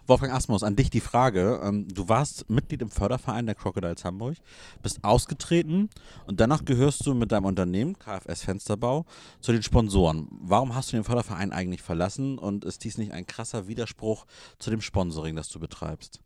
[0.09, 1.61] Wolfgang Asmus, an dich die Frage.
[1.63, 4.37] Ähm, du warst Mitglied im Förderverein der Crocodiles Hamburg,
[4.83, 5.91] bist ausgetreten
[6.27, 9.07] und danach gehörst du mit deinem Unternehmen, KFS Fensterbau,
[9.41, 10.27] zu den Sponsoren.
[10.41, 14.27] Warum hast du den Förderverein eigentlich verlassen und ist dies nicht ein krasser Widerspruch
[14.59, 16.21] zu dem Sponsoring, das du betreibst?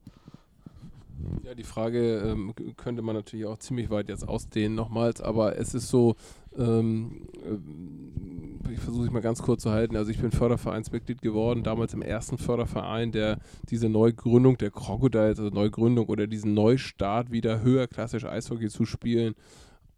[1.42, 5.74] Ja, die Frage ähm, könnte man natürlich auch ziemlich weit jetzt ausdehnen nochmals, aber es
[5.74, 6.16] ist so,
[6.56, 9.96] ähm, ähm, ich versuche es mal ganz kurz zu halten.
[9.96, 13.38] Also ich bin Fördervereinsmitglied geworden, damals im ersten Förderverein, der
[13.70, 19.34] diese Neugründung der Crocodiles, also Neugründung oder diesen Neustart wieder höher klassisch Eishockey zu spielen,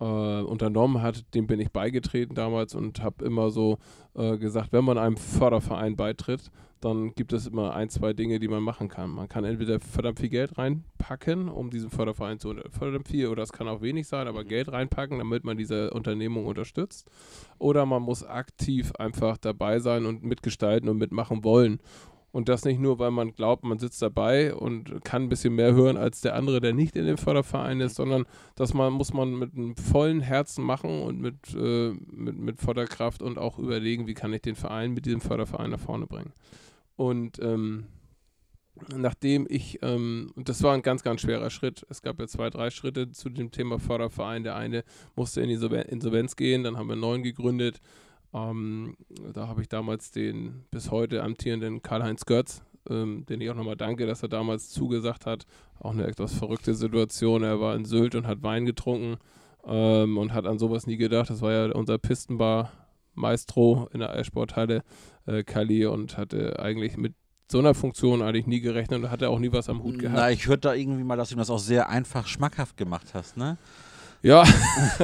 [0.01, 3.79] äh, unternommen hat, dem bin ich beigetreten damals und habe immer so
[4.15, 8.49] äh, gesagt, wenn man einem Förderverein beitritt, dann gibt es immer ein, zwei Dinge, die
[8.49, 9.11] man machen kann.
[9.11, 13.53] Man kann entweder verdammt viel Geld reinpacken, um diesen Förderverein zu verdammt viel, oder es
[13.53, 17.11] kann auch wenig sein, aber Geld reinpacken, damit man diese Unternehmung unterstützt.
[17.59, 21.81] Oder man muss aktiv einfach dabei sein und mitgestalten und mitmachen wollen.
[22.31, 25.73] Und das nicht nur, weil man glaubt, man sitzt dabei und kann ein bisschen mehr
[25.73, 29.39] hören als der andere, der nicht in dem Förderverein ist, sondern das man, muss man
[29.39, 34.07] mit einem vollen Herzen machen und mit, äh, mit, mit voller Kraft und auch überlegen,
[34.07, 36.33] wie kann ich den Verein mit diesem Förderverein nach vorne bringen.
[36.97, 37.87] Und ähm,
[38.95, 41.87] nachdem ich, ähm, und das war ein ganz, ganz schwerer Schritt.
[41.89, 44.45] Es gab ja zwei, drei Schritte zu dem Thema Förderverein.
[44.45, 44.85] Der eine
[45.17, 47.81] musste in die Insolven- Insolvenz gehen, dann haben wir einen neuen gegründet.
[48.35, 48.97] Ähm,
[49.33, 53.77] da habe ich damals den bis heute amtierenden Karl-Heinz Götz, ähm, den ich auch nochmal
[53.77, 55.47] danke, dass er damals zugesagt hat.
[55.81, 57.43] Auch eine etwas verrückte Situation.
[57.43, 59.17] Er war in Sylt und hat Wein getrunken
[59.67, 61.31] ähm, und hat an sowas nie gedacht.
[61.31, 64.83] Das war ja unser Pistenbar-Maestro in der Eissporthalle,
[65.27, 67.15] äh, Kali, und hatte eigentlich mit
[67.51, 70.19] so einer Funktion eigentlich nie gerechnet und hatte auch nie was am Hut gehabt.
[70.19, 73.39] Na, ich hörte da irgendwie mal, dass du das auch sehr einfach schmackhaft gemacht hast,
[73.39, 73.57] ne?
[74.23, 74.45] Ja,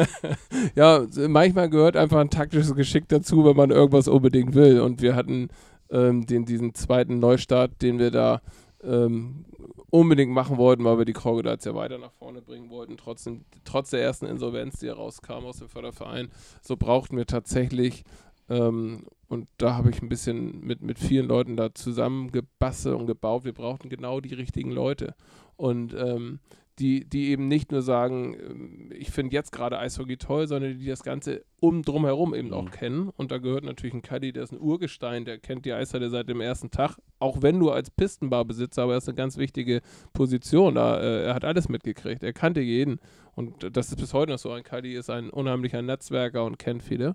[0.75, 4.81] ja, manchmal gehört einfach ein taktisches Geschick dazu, wenn man irgendwas unbedingt will.
[4.81, 5.49] Und wir hatten
[5.91, 8.41] ähm, den, diesen zweiten Neustart, den wir da
[8.83, 9.45] ähm,
[9.91, 13.91] unbedingt machen wollten, weil wir die Crocodiles ja weiter nach vorne bringen wollten, trotzdem, trotz
[13.91, 16.31] der ersten Insolvenz, die herauskam aus dem Förderverein.
[16.63, 18.03] So brauchten wir tatsächlich,
[18.49, 23.45] ähm, und da habe ich ein bisschen mit, mit vielen Leuten da zusammengebastelt und gebaut,
[23.45, 25.15] wir brauchten genau die richtigen Leute.
[25.57, 26.41] Und ähm,
[26.79, 30.87] die, die eben nicht nur sagen, ähm, ich finde jetzt gerade Eishockey toll, sondern die
[30.87, 32.71] das Ganze um drumherum eben auch Mhm.
[32.71, 33.09] kennen.
[33.17, 36.29] Und da gehört natürlich ein Caddy, der ist ein Urgestein, der kennt die Eishalle seit
[36.29, 40.75] dem ersten Tag, auch wenn nur als Pistenbarbesitzer, aber er ist eine ganz wichtige Position.
[40.75, 42.99] Da, äh, er hat alles mitgekriegt, er kannte jeden.
[43.35, 44.51] Und das ist bis heute noch so.
[44.51, 47.15] Ein Caddy ist ein unheimlicher Netzwerker und kennt viele.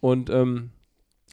[0.00, 0.70] Und ähm,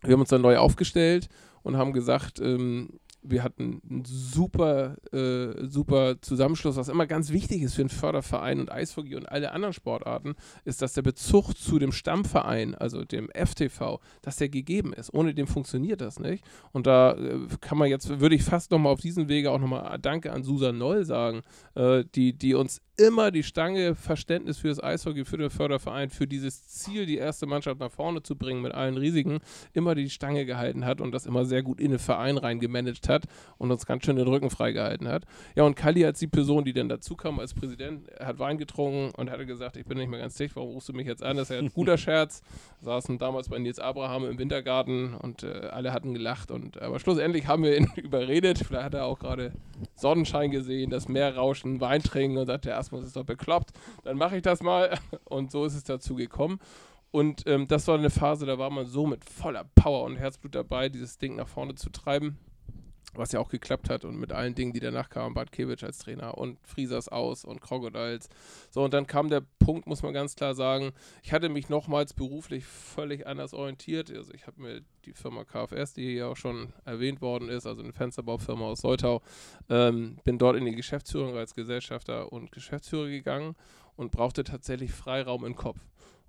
[0.03, 1.29] wir haben uns dann neu aufgestellt
[1.61, 7.61] und haben gesagt, ähm, wir hatten einen super, äh, super Zusammenschluss, was immer ganz wichtig
[7.61, 11.79] ist für einen Förderverein und Eishockey und alle anderen Sportarten, ist, dass der Bezug zu
[11.79, 15.13] dem Stammverein, also dem FTV, dass der gegeben ist.
[15.13, 16.43] Ohne den funktioniert das nicht.
[16.71, 19.99] Und da äh, kann man jetzt, würde ich fast nochmal auf diesem Wege auch nochmal
[19.99, 21.41] Danke an Susan Noll sagen,
[21.75, 26.27] äh, die, die uns immer die Stange Verständnis für das Eishockey, für den Förderverein, für
[26.27, 29.39] dieses Ziel, die erste Mannschaft nach vorne zu bringen mit allen Risiken,
[29.73, 33.23] immer die Stange gehalten hat und das immer sehr gut in den Verein reingemanagt hat
[33.57, 35.23] und uns ganz schön den Rücken freigehalten hat.
[35.55, 39.11] Ja, und Kalli als die Person, die dann dazu kam als Präsident, hat Wein getrunken
[39.15, 41.37] und hatte gesagt, ich bin nicht mehr ganz dicht, warum rufst du mich jetzt an?
[41.37, 42.41] Das ist ja ein guter Scherz.
[42.81, 46.51] Saßen damals bei Nils Abraham im Wintergarten und äh, alle hatten gelacht.
[46.51, 48.59] Und, aber schlussendlich haben wir ihn überredet.
[48.59, 49.53] Vielleicht hat er auch gerade
[49.95, 53.71] Sonnenschein gesehen, das Meer rauschen, Wein trinken und sagte, Asmus ist doch bekloppt,
[54.03, 54.97] dann mache ich das mal.
[55.25, 56.59] Und so ist es dazu gekommen.
[57.11, 60.53] Und ähm, das war eine Phase, da war man so mit voller Power und Herzblut
[60.53, 62.37] dabei, dieses Ding nach vorne zu treiben
[63.13, 65.99] was ja auch geklappt hat und mit allen Dingen, die danach kamen, Bad Kewitsch als
[65.99, 68.29] Trainer und Friesers aus und Crocodiles.
[68.69, 70.91] So, und dann kam der Punkt, muss man ganz klar sagen,
[71.23, 74.11] ich hatte mich nochmals beruflich völlig anders orientiert.
[74.11, 77.81] Also ich habe mir die Firma KFS, die hier auch schon erwähnt worden ist, also
[77.81, 79.21] eine Fensterbaufirma aus Soltau,
[79.69, 83.55] ähm, bin dort in die Geschäftsführung als Gesellschafter und Geschäftsführer gegangen
[83.95, 85.79] und brauchte tatsächlich Freiraum im Kopf.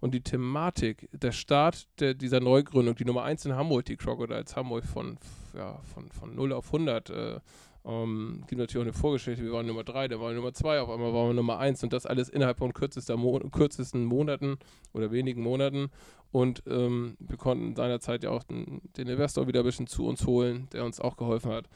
[0.00, 4.56] Und die Thematik, der Start der, dieser Neugründung, die Nummer 1 in Hamburg, die Crocodiles
[4.56, 5.18] Hamburg von,
[5.54, 7.40] ja, von, von 0 auf 100 äh,
[7.82, 9.42] Ähm, gibt natürlich auch eine Vorgeschichte.
[9.42, 11.82] Wir waren Nummer drei, dann waren wir Nummer zwei, auf einmal waren wir Nummer eins
[11.82, 14.58] und das alles innerhalb von kürzester Mo kürzesten Monaten
[14.92, 15.90] oder wenigen Monaten.
[16.30, 20.26] Und ähm, wir konnten seinerzeit ja auch den, den, Investor wieder ein bisschen zu uns
[20.26, 21.68] holen, der uns auch geholfen hat.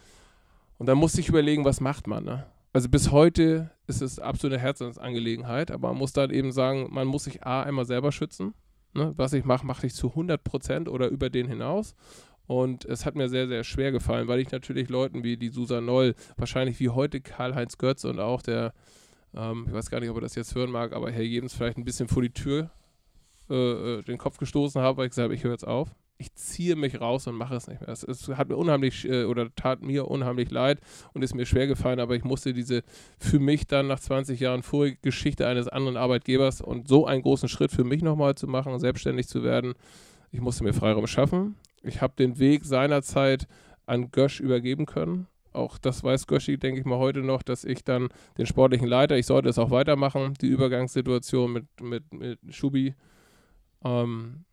[0.78, 2.24] Und dann musste ich überlegen, was macht man.
[2.24, 2.46] Ne?
[2.74, 7.22] Also bis heute ist es absolute Herzensangelegenheit, aber man muss dann eben sagen, man muss
[7.22, 8.52] sich A einmal selber schützen.
[8.94, 9.12] Ne?
[9.16, 11.94] Was ich mache, mache ich zu 100 Prozent oder über den hinaus.
[12.48, 15.84] Und es hat mir sehr, sehr schwer gefallen, weil ich natürlich Leuten wie die Susan
[15.84, 18.74] Noll, wahrscheinlich wie heute Karl-Heinz Götz und auch der,
[19.34, 21.78] ähm, ich weiß gar nicht, ob er das jetzt hören mag, aber Herr Jebens vielleicht
[21.78, 22.72] ein bisschen vor die Tür
[23.50, 25.94] äh, äh den Kopf gestoßen habe, weil ich gesagt habe, ich höre jetzt auf.
[26.16, 27.90] Ich ziehe mich raus und mache es nicht mehr.
[27.90, 30.80] Es, es hat mir unheimlich äh, oder tat mir unheimlich leid
[31.12, 32.82] und ist mir schwer gefallen, aber ich musste diese
[33.18, 37.48] für mich dann nach 20 Jahren vorige Geschichte eines anderen Arbeitgebers und so einen großen
[37.48, 39.74] Schritt für mich nochmal zu machen, selbstständig zu werden,
[40.30, 43.46] ich musste mir Freiraum schaffen ich habe den Weg seinerzeit
[43.86, 45.26] an Gösch übergeben können.
[45.52, 48.08] Auch das weiß Göschi, denke ich mal, heute noch, dass ich dann
[48.38, 52.94] den sportlichen Leiter, ich sollte es auch weitermachen, die Übergangssituation mit, mit, mit Schubi
[53.84, 54.44] ähm,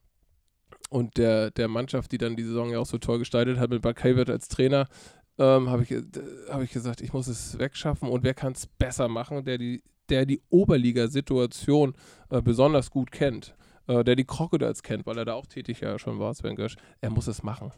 [0.91, 3.81] und der, der Mannschaft, die dann die Saison ja auch so toll gestaltet hat, mit
[3.81, 4.87] Bakayvert als Trainer,
[5.39, 5.91] ähm, habe ich,
[6.49, 9.83] hab ich gesagt, ich muss es wegschaffen und wer kann es besser machen, der die,
[10.09, 11.93] der die Oberliga-Situation
[12.29, 13.55] äh, besonders gut kennt
[13.87, 16.75] äh, der die Crocodiles kennt, weil er da auch tätig ja schon war, Sven Gösch,
[17.01, 17.71] er muss es machen.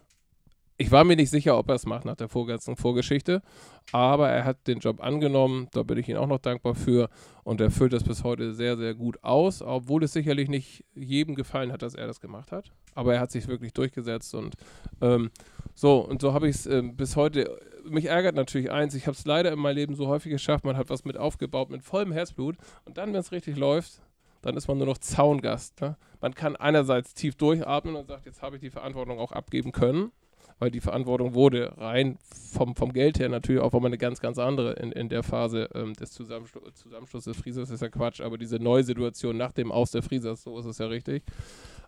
[0.78, 3.44] Ich war mir nicht sicher, ob er es macht nach der vorganzen Vorgeschichte,
[3.92, 7.10] aber er hat den Job angenommen, da bin ich ihm auch noch dankbar für
[7.44, 11.36] und er füllt das bis heute sehr, sehr gut aus, obwohl es sicherlich nicht jedem
[11.36, 14.56] gefallen hat, dass er das gemacht hat, aber er hat sich wirklich durchgesetzt und
[15.00, 15.30] ähm,
[15.76, 19.16] so, und so habe ich es äh, bis heute, mich ärgert natürlich eins, ich habe
[19.16, 22.12] es leider in meinem Leben so häufig geschafft, man hat was mit aufgebaut mit vollem
[22.12, 24.02] Herzblut und dann, wenn es richtig läuft,
[24.42, 25.80] dann ist man nur noch Zaungast.
[25.82, 25.96] Ne?
[26.20, 30.12] Man kann einerseits tief durchatmen und sagt, jetzt habe ich die Verantwortung auch abgeben können,
[30.60, 32.18] weil die Verantwortung wurde rein
[32.54, 35.70] vom, vom Geld her natürlich auch mal eine ganz, ganz andere in, in der Phase
[35.74, 39.72] ähm, des Zusammenschlu Zusammenschlusses des Friesers, ist ja Quatsch, aber diese neue Situation nach dem
[39.72, 41.24] Aus der Friesers, so ist es ja richtig.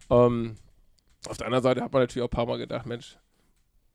[0.09, 0.55] Ähm,
[1.27, 3.17] auf der anderen Seite hat man natürlich auch ein paar Mal gedacht, Mensch,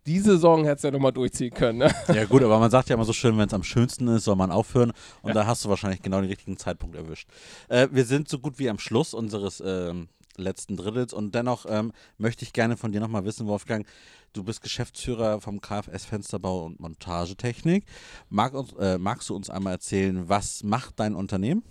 [0.07, 1.79] diese Saison hättest du ja nochmal durchziehen können.
[1.79, 1.95] Ne?
[2.15, 4.37] Ja, gut, aber man sagt ja immer so schön, wenn es am schönsten ist, soll
[4.37, 4.93] man aufhören.
[5.23, 5.35] Und ja.
[5.35, 7.29] da hast du wahrscheinlich genau den richtigen Zeitpunkt erwischt.
[7.69, 9.93] Äh, wir sind so gut wie am Schluss unseres äh,
[10.41, 13.86] letzten Drittels und dennoch ähm, möchte ich gerne von dir nochmal wissen, Wolfgang.
[14.32, 17.84] Du bist Geschäftsführer vom KFS Fensterbau und Montagetechnik.
[18.28, 21.64] Mag uns, äh, magst du uns einmal erzählen, was macht dein Unternehmen?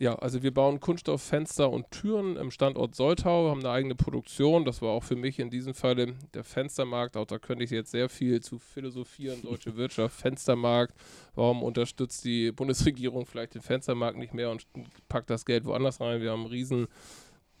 [0.00, 4.64] Ja, also wir bauen Kunststofffenster und Türen im Standort Soltau, haben eine eigene Produktion.
[4.64, 7.16] Das war auch für mich in diesem Falle der Fenstermarkt.
[7.16, 9.42] Auch da könnte ich jetzt sehr viel zu philosophieren.
[9.42, 10.94] Deutsche Wirtschaft, Fenstermarkt.
[11.34, 14.68] Warum unterstützt die Bundesregierung vielleicht den Fenstermarkt nicht mehr und
[15.08, 16.20] packt das Geld woanders rein?
[16.20, 16.86] Wir haben einen riesen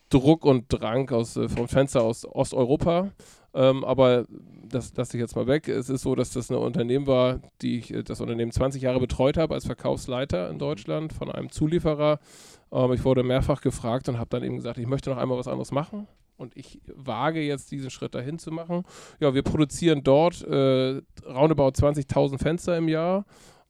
[0.08, 3.10] Druck und Drang aus, äh, vom Fenster aus Osteuropa.
[3.54, 4.26] Ähm, aber
[4.68, 5.68] das lasse ich jetzt mal weg.
[5.68, 9.00] Es ist so, dass das ein Unternehmen war, die ich äh, das Unternehmen 20 Jahre
[9.00, 12.20] betreut habe als Verkaufsleiter in Deutschland von einem Zulieferer.
[12.70, 15.48] Ähm, ich wurde mehrfach gefragt und habe dann eben gesagt, ich möchte noch einmal was
[15.48, 16.06] anderes machen.
[16.36, 18.84] Und ich wage jetzt diesen Schritt dahin zu machen.
[19.18, 23.24] Ja, wir produzieren dort äh, roundabout 20.000 Fenster im Jahr.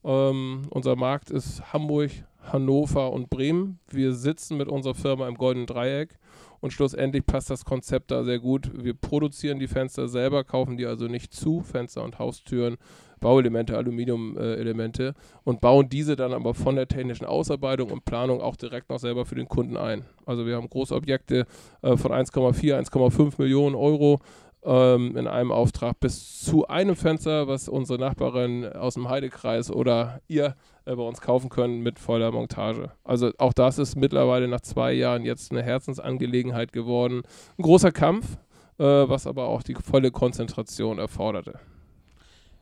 [0.05, 2.11] Ähm, unser Markt ist Hamburg,
[2.43, 3.79] Hannover und Bremen.
[3.91, 6.19] Wir sitzen mit unserer Firma im Goldenen Dreieck
[6.61, 8.71] und schlussendlich passt das Konzept da sehr gut.
[8.75, 12.77] Wir produzieren die Fenster selber, kaufen die also nicht zu, Fenster und Haustüren,
[13.21, 18.91] Bauelemente, Aluminiumelemente und bauen diese dann aber von der technischen Ausarbeitung und Planung auch direkt
[18.91, 20.05] noch selber für den Kunden ein.
[20.25, 21.47] Also wir haben Großobjekte
[21.83, 24.21] äh, von 1,4, 1,5 Millionen Euro
[24.65, 30.21] ähm, in einem Auftrag bis zu einem Fenster, was unsere Nachbarin aus dem Heidekreis oder
[30.29, 32.93] ihr äh, bei uns kaufen können mit voller Montage.
[33.05, 37.23] Also auch das ist mittlerweile nach zwei Jahren jetzt eine Herzensangelegenheit geworden.
[37.59, 38.37] Ein großer Kampf,
[38.79, 41.59] äh, was aber auch die volle Konzentration erforderte.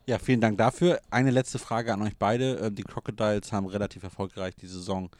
[0.06, 1.00] Ja, vielen Dank dafür.
[1.10, 2.58] Eine letzte Frage an euch beide.
[2.58, 5.10] Äh, die Crocodiles haben relativ erfolgreich die Saison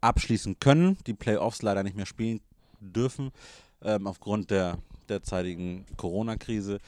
[0.00, 2.40] abschließen können, die Playoffs leider nicht mehr spielen
[2.80, 3.32] dürfen,
[3.82, 6.78] ähm, aufgrund der derzeitigen Corona-Krise.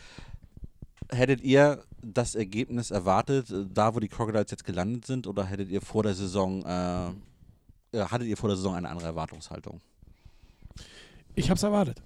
[1.10, 5.70] Hättet ihr das Ergebnis erwartet, äh, da wo die Crocodiles jetzt gelandet sind, oder hättet
[5.70, 9.80] ihr vor der Saison, äh, hattet ihr vor der Saison eine andere Erwartungshaltung?
[11.34, 12.02] Ich habe es erwartet.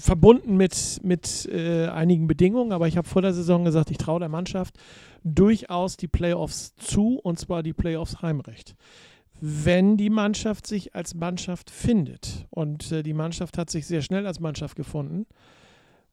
[0.00, 4.20] Verbunden mit, mit äh, einigen Bedingungen, aber ich habe vor der Saison gesagt, ich traue
[4.20, 4.78] der Mannschaft
[5.24, 8.76] durchaus die Playoffs zu, und zwar die Playoffs Heimrecht
[9.40, 12.46] wenn die Mannschaft sich als Mannschaft findet.
[12.50, 15.26] Und äh, die Mannschaft hat sich sehr schnell als Mannschaft gefunden.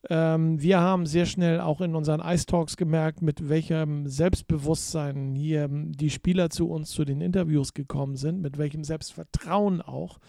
[0.09, 5.63] Ähm, wir haben sehr schnell auch in unseren Ice Talks gemerkt, mit welchem Selbstbewusstsein hier
[5.63, 10.19] ähm, die Spieler zu uns zu den Interviews gekommen sind, mit welchem Selbstvertrauen auch.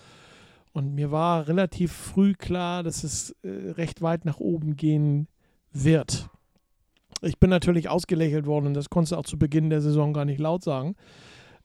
[0.73, 5.29] Und mir war relativ früh klar, dass es äh, recht weit nach oben gehen
[5.73, 6.29] wird.
[7.23, 10.25] Ich bin natürlich ausgelächelt worden und das konntest du auch zu Beginn der Saison gar
[10.25, 10.97] nicht laut sagen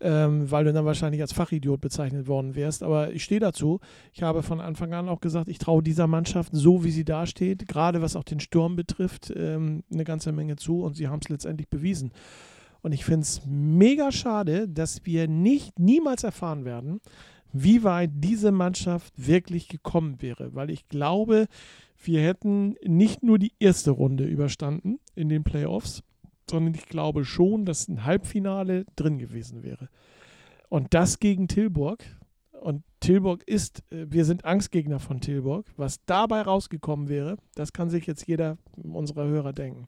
[0.01, 2.83] ähm, weil du dann wahrscheinlich als Fachidiot bezeichnet worden wärst.
[2.83, 3.79] Aber ich stehe dazu.
[4.13, 7.67] Ich habe von Anfang an auch gesagt, ich traue dieser Mannschaft, so wie sie dasteht,
[7.67, 11.29] gerade was auch den Sturm betrifft, ähm, eine ganze Menge zu und sie haben es
[11.29, 12.11] letztendlich bewiesen.
[12.81, 16.99] Und ich finde es mega schade, dass wir nicht niemals erfahren werden,
[17.53, 20.55] wie weit diese Mannschaft wirklich gekommen wäre.
[20.55, 21.47] Weil ich glaube,
[22.03, 26.03] wir hätten nicht nur die erste Runde überstanden in den Playoffs,
[26.49, 29.89] sondern ich glaube schon, dass ein Halbfinale drin gewesen wäre.
[30.69, 32.03] Und das gegen Tilburg.
[32.61, 35.65] Und Tilburg ist, äh, wir sind Angstgegner von Tilburg.
[35.77, 39.87] Was dabei rausgekommen wäre, das kann sich jetzt jeder unserer Hörer denken.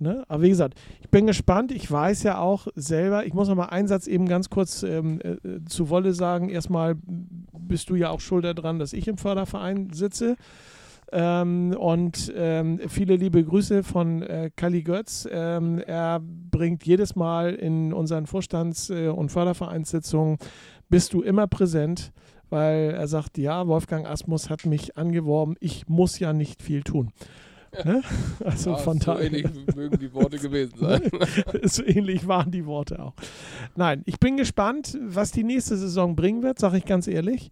[0.00, 0.24] Ne?
[0.28, 1.72] Aber wie gesagt, ich bin gespannt.
[1.72, 5.20] Ich weiß ja auch selber, ich muss noch mal einen Satz eben ganz kurz ähm,
[5.20, 6.48] äh, zu Wolle sagen.
[6.48, 10.36] Erstmal bist du ja auch schuld daran, dass ich im Förderverein sitze.
[11.12, 15.28] Ähm, und ähm, viele liebe Grüße von äh, Kali Götz.
[15.30, 20.38] Ähm, er bringt jedes Mal in unseren Vorstands- äh, und Fördervereinssitzungen,
[20.88, 22.12] bist du immer präsent,
[22.48, 27.12] weil er sagt, ja, Wolfgang Asmus hat mich angeworben, ich muss ja nicht viel tun.
[27.84, 28.02] Ne?
[28.44, 29.26] Also ja, von so daher.
[29.26, 29.46] ähnlich
[29.76, 31.02] mögen die Worte gewesen sein.
[31.62, 33.14] so ähnlich waren die Worte auch.
[33.76, 37.50] Nein, ich bin gespannt, was die nächste Saison bringen wird, sage ich ganz ehrlich.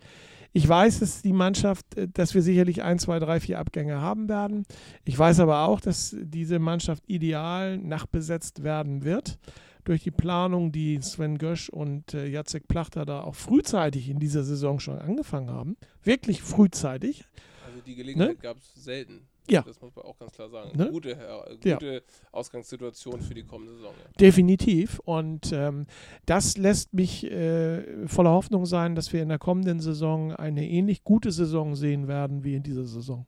[0.52, 4.28] Ich weiß, dass die Mannschaft, äh, dass wir sicherlich ein, zwei, drei, vier Abgänge haben
[4.28, 4.64] werden.
[5.04, 9.38] Ich weiß aber auch, dass diese Mannschaft ideal nachbesetzt werden wird
[9.84, 14.44] durch die Planung, die Sven Gösch und äh, Jacek Plachter da auch frühzeitig in dieser
[14.44, 15.76] Saison schon angefangen haben.
[16.02, 17.24] Wirklich frühzeitig.
[17.66, 18.36] Also die Gelegenheit Ne?
[18.36, 19.27] gab es selten.
[19.50, 19.62] Ja.
[19.62, 20.76] Das muss man auch ganz klar sagen.
[20.76, 20.90] Ne?
[20.90, 21.76] Gute, äh, Ja.
[21.76, 23.92] gute Ausgangssituation für die kommende Saison.
[23.96, 24.10] Ja.
[24.20, 24.98] Definitiv.
[25.04, 25.86] Und ähm,
[26.26, 31.02] das lässt mich äh, voller Hoffnung sein, dass wir in der kommenden Saison eine ähnlich
[31.04, 33.26] gute Saison sehen werden wie in dieser Saison.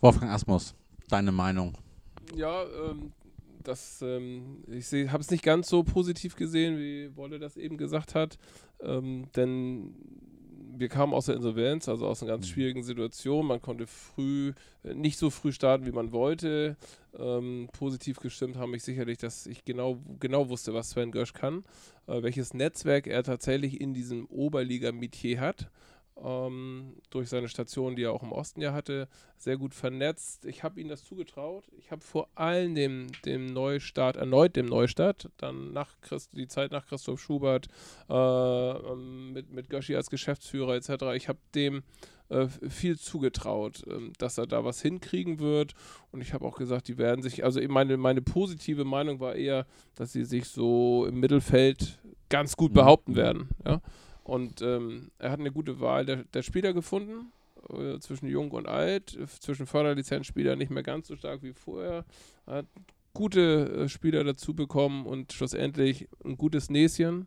[0.00, 0.74] Wolfgang Asmus,
[1.08, 1.74] deine Meinung?
[2.34, 3.12] Ja, ähm,
[3.62, 8.14] das, ähm, ich habe es nicht ganz so positiv gesehen, wie Wolle das eben gesagt
[8.14, 8.38] hat,
[8.82, 9.94] ähm, denn
[10.80, 12.50] wir kamen aus der Insolvenz, also aus einer ganz Mhm.
[12.52, 13.46] schwierigen Situation.
[13.46, 14.52] Man konnte früh,
[14.82, 16.76] äh, nicht so früh starten, wie man wollte.
[17.18, 21.64] Ähm, positiv gestimmt haben mich sicherlich, dass ich genau, genau wusste, was Sven Gösch kann,
[22.06, 25.70] äh, welches Netzwerk er tatsächlich in diesem Oberliga-Metier hat.
[26.22, 29.08] Ähm, durch seine Station, die er auch im Osten ja hatte,
[29.38, 30.44] sehr gut vernetzt.
[30.44, 31.64] Ich habe ihm das zugetraut.
[31.78, 36.72] Ich habe vor allem dem, dem Neustart, erneut dem Neustart, dann nach Christ, die Zeit
[36.72, 37.68] nach Christoph Schubert,
[38.10, 41.82] äh, ähm, mit, mit Göschi als Geschäftsführer etc., ich habe dem
[42.28, 45.72] äh, viel zugetraut, ähm, dass er da was hinkriegen wird.
[46.12, 49.66] Und ich habe auch gesagt, die werden sich, also meine, meine positive Meinung war eher,
[49.94, 51.98] dass sie sich so im Mittelfeld
[52.28, 52.74] ganz gut Mhm.
[52.74, 53.48] behaupten werden.
[53.66, 53.80] Ja?
[54.30, 57.32] Und ähm, er hat eine gute Wahl der, der Spieler gefunden,
[57.68, 62.04] äh, zwischen Jung und Alt, zwischen Förderlizenzspieler nicht mehr ganz so stark wie vorher.
[62.46, 62.66] Er hat
[63.12, 67.26] gute äh, Spieler dazu bekommen und schlussendlich ein gutes Näschen.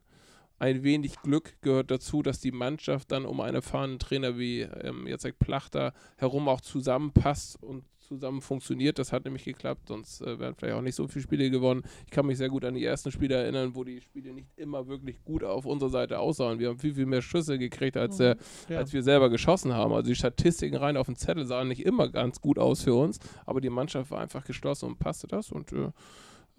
[0.60, 5.06] Ein wenig Glück gehört dazu, dass die Mannschaft dann um einen erfahrenen Trainer wie ähm,
[5.06, 7.84] Jacek Plachter herum auch zusammenpasst und
[8.16, 9.00] zusammen funktioniert.
[9.00, 11.84] Das hat nämlich geklappt, sonst äh, wären vielleicht auch nicht so viele Spiele gewonnen.
[12.06, 14.88] Ich kann mich sehr gut an die ersten Spiele erinnern, wo die Spiele nicht immer
[14.88, 16.60] wirklich gut auf unserer Seite aussahen.
[16.60, 18.38] Wir haben viel, viel mehr Schüsse gekriegt, als, der,
[18.70, 18.78] Ja.
[18.78, 19.94] als wir selber geschossen haben.
[19.94, 23.20] Also die Statistiken rein auf dem Zettel sahen nicht immer ganz gut aus für uns,
[23.46, 25.52] aber die Mannschaft war einfach geschlossen und passte das.
[25.52, 25.92] Und äh,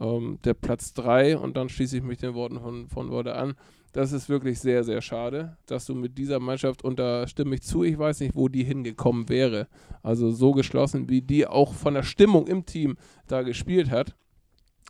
[0.01, 3.55] ähm, der Platz 3, und dann schließe ich mich den Worten von, von Worte an,
[3.92, 7.62] das ist wirklich sehr, sehr schade, dass du mit dieser Mannschaft, und da stimme ich
[7.62, 9.68] zu, ich weiß nicht, wo die hingekommen wäre.
[10.03, 12.97] Also so geschlossen, wie die auch von der Stimmung im Team
[13.28, 14.16] da gespielt hat,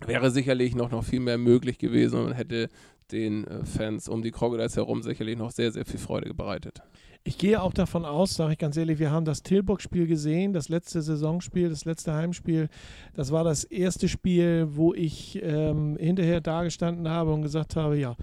[0.07, 2.68] wäre sicherlich noch, noch viel mehr möglich gewesen und hätte
[3.12, 6.82] den äh, Fans um die Crocodiles herum sicherlich noch sehr, sehr viel Freude bereitet.
[7.26, 10.68] Ich gehe auch davon aus, sage ich ganz ehrlich, wir haben das Tilburg-Spiel gesehen, das
[10.68, 12.68] letzte Saisonspiel, das letzte Heimspiel.
[13.14, 18.14] Das war das erste Spiel, wo ich ähm, hinterher dagestanden habe und gesagt habe, ja,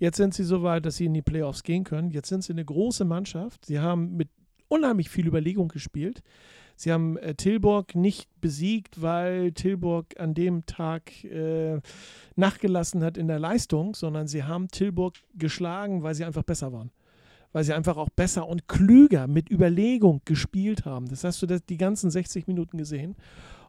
[0.00, 2.10] jetzt sind sie so weit, dass sie in die Playoffs gehen können.
[2.10, 3.64] Jetzt sind sie eine große Mannschaft.
[3.64, 4.28] Sie haben mit
[4.66, 6.22] unheimlich viel Überlegung gespielt.
[6.78, 11.80] Sie haben äh, Tilburg nicht besiegt, weil Tilburg an dem Tag äh,
[12.36, 16.92] nachgelassen hat in der Leistung, sondern sie haben Tilburg geschlagen, weil sie einfach besser waren
[17.52, 21.08] weil sie einfach auch besser und klüger mit Überlegung gespielt haben.
[21.08, 23.16] Das hast du das, die ganzen 60 Minuten gesehen.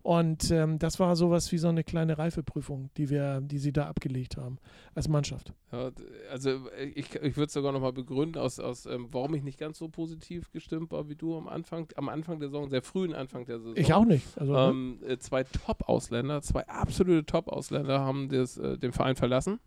[0.02, 3.88] Und ähm, das war sowas wie so eine kleine Reifeprüfung, die wir, die sie da
[3.88, 4.58] abgelegt haben
[4.96, 5.54] als Mannschaft.
[5.72, 5.92] Ja,
[6.32, 9.60] also äh, ich, ich würde es sogar nochmal begründen, aus, aus, ähm, warum ich nicht
[9.60, 13.14] ganz so positiv gestimmt war wie du am Anfang, am Anfang der Saison, sehr frühen
[13.14, 13.76] Anfang der Saison.
[13.78, 14.26] Ich auch nicht.
[14.38, 14.70] Also, ne?
[14.70, 19.60] Ähm, äh, zwei Top-Ausländer, zwei absolute Top-Ausländer haben das, äh, den Verein verlassen.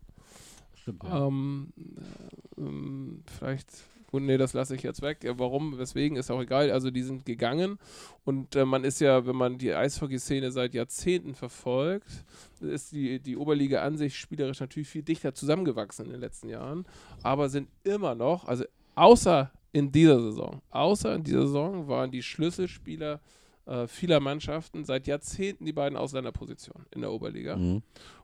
[0.73, 1.27] Stimmt, ja.
[1.27, 3.69] Ähm, äh, ähm, vielleicht
[4.13, 5.23] Und nee, das lasse ich jetzt weg.
[5.23, 6.69] Ja, warum, weswegen, ist auch egal.
[6.69, 7.79] Also die sind gegangen
[8.25, 12.23] und äh, man ist ja, wenn man die Eishockey-Szene seit Jahrzehnten verfolgt,
[12.61, 16.85] ist die, die Oberliga an sich spielerisch natürlich viel dichter zusammengewachsen in den letzten Jahren,
[17.23, 22.21] aber sind immer noch, also außer in dieser Saison, außer in dieser Saison waren die
[22.21, 23.19] Schlüsselspieler
[23.65, 27.55] äh, vieler Mannschaften seit Jahrzehnten die beiden Ausländerpositionen in der Oberliga.
[27.55, 27.81] Mhm.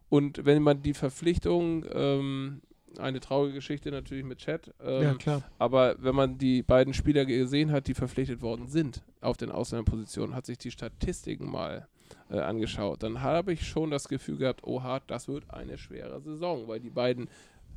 [0.08, 2.62] Und wenn man die Verpflichtung, ähm,
[2.98, 5.44] eine traurige Geschichte natürlich mit Chat, ähm, ja, klar.
[5.58, 10.36] aber wenn man die beiden Spieler gesehen hat, die verpflichtet worden sind auf den Ausländerpositionen,
[10.36, 11.88] hat sich die Statistiken mal
[12.30, 16.68] äh, angeschaut, dann habe ich schon das Gefühl gehabt, oha, das wird eine schwere Saison,
[16.68, 17.30] weil die beiden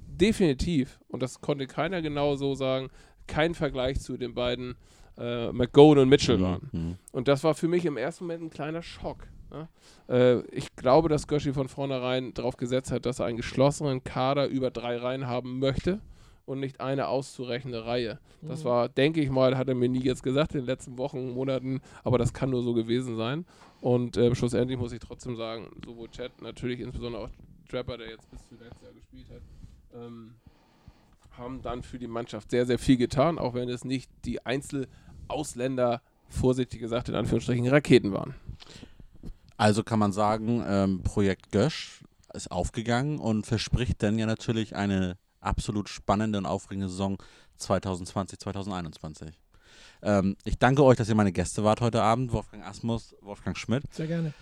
[0.07, 2.89] definitiv, und das konnte keiner genau so sagen,
[3.27, 4.77] kein Vergleich zu den beiden
[5.19, 6.69] äh, McGowan und Mitchell waren.
[6.73, 6.97] Mhm.
[7.13, 9.27] Und das war für mich im ersten Moment ein kleiner Schock.
[9.53, 9.68] Ne?
[10.09, 14.46] Äh, ich glaube, dass Göschi von vornherein darauf gesetzt hat, dass er einen geschlossenen Kader
[14.46, 16.00] über drei Reihen haben möchte
[16.44, 18.18] und nicht eine auszurechnende Reihe.
[18.42, 18.68] Das Mhm.
[18.68, 21.80] war, denke ich mal, hat er mir nie jetzt gesagt in den letzten Wochen, Monaten,
[22.03, 23.44] aber das kann nur so gewesen sein.
[23.80, 27.30] Und äh, schlussendlich muss ich trotzdem sagen, sowohl Chat, natürlich insbesondere auch
[27.68, 29.42] Trapper, der jetzt bis zuletzt Jahr gespielt hat,
[29.94, 30.34] ähm,
[31.38, 36.03] haben dann für die Mannschaft sehr, sehr viel getan, auch wenn es nicht die Einzelausländer,
[36.28, 38.34] vorsichtig gesagt, in Anführungsstrichen Raketen waren.
[39.63, 42.03] Also kann man sagen, ähm, Projekt Gösch
[42.35, 47.17] ist aufgegangen und verspricht dann ja natürlich eine absolut spannende und aufregende Saison
[47.59, 49.29] 2020, 2021.
[50.03, 52.33] Ähm, ich danke euch, dass ihr meine Gäste wart heute Abend.
[52.33, 53.85] Wolfgang Asmus, Wolfgang Schmidt.
[53.95, 54.35] Sehr gerne.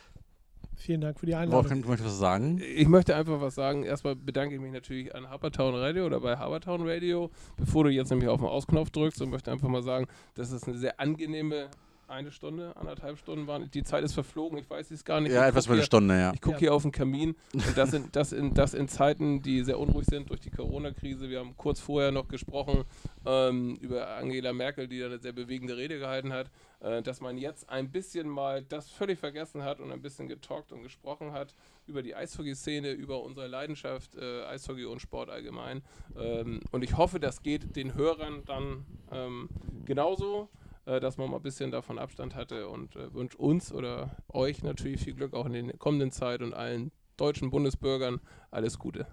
[0.75, 1.64] Vielen Dank für die Einladung.
[1.64, 2.59] Wolfgang, du möchtest was sagen?
[2.59, 3.83] Ich möchte einfach was sagen.
[3.83, 8.09] Erstmal bedanke ich mich natürlich an Habertown Radio oder bei Habertown Radio, bevor du jetzt
[8.09, 11.68] nämlich auf den Ausknopf drückst und möchte einfach mal sagen, dass es eine sehr angenehme
[12.11, 13.70] eine Stunde, anderthalb Stunden waren.
[13.70, 15.32] Die Zeit ist verflogen, ich weiß es gar nicht.
[15.32, 16.32] Ja, Ich etwas über eine Stunde, ja.
[16.34, 16.61] Ich gucke Ja.
[16.61, 20.06] hier auf den Kamin und das in, das, in, das in Zeiten, die sehr unruhig
[20.06, 21.30] sind durch die Corona-Krise.
[21.30, 22.84] Wir haben kurz vorher noch gesprochen
[23.24, 26.50] ähm, über Angela Merkel, die da eine sehr bewegende Rede gehalten hat,
[26.80, 30.72] äh, dass man jetzt ein bisschen mal das völlig vergessen hat und ein bisschen getalkt
[30.72, 31.54] und gesprochen hat
[31.86, 35.82] über die Eishockey-Szene, über unsere Leidenschaft äh, Eishockey und Sport allgemein.
[36.18, 39.48] Ähm, und ich hoffe, das geht den Hörern dann ähm,
[39.84, 40.48] genauso
[40.91, 44.62] äh, dass man mal ein bisschen davon Abstand hatte und äh, wünsche uns oder euch
[44.62, 48.20] natürlich viel Glück auch in der kommenden Zeit und allen deutschen Bundesbürgern
[48.51, 49.07] alles Gute.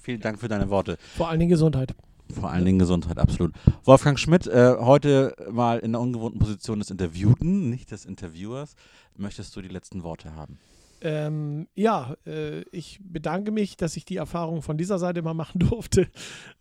[0.00, 0.96] Vielen Dank für deine Worte.
[1.16, 1.94] Vor allen Dingen Gesundheit.
[2.32, 3.52] Vor allen Dingen Gesundheit, absolut.
[3.84, 8.74] Wolfgang Schmidt, äh, heute mal in der ungewohnten Position des Interviewten, nicht des Interviewers.
[9.16, 10.58] Möchtest du die letzten Worte haben?
[11.04, 15.58] Ähm, ja, äh, ich bedanke mich, dass ich die Erfahrung von dieser Seite mal machen
[15.70, 16.08] durfte.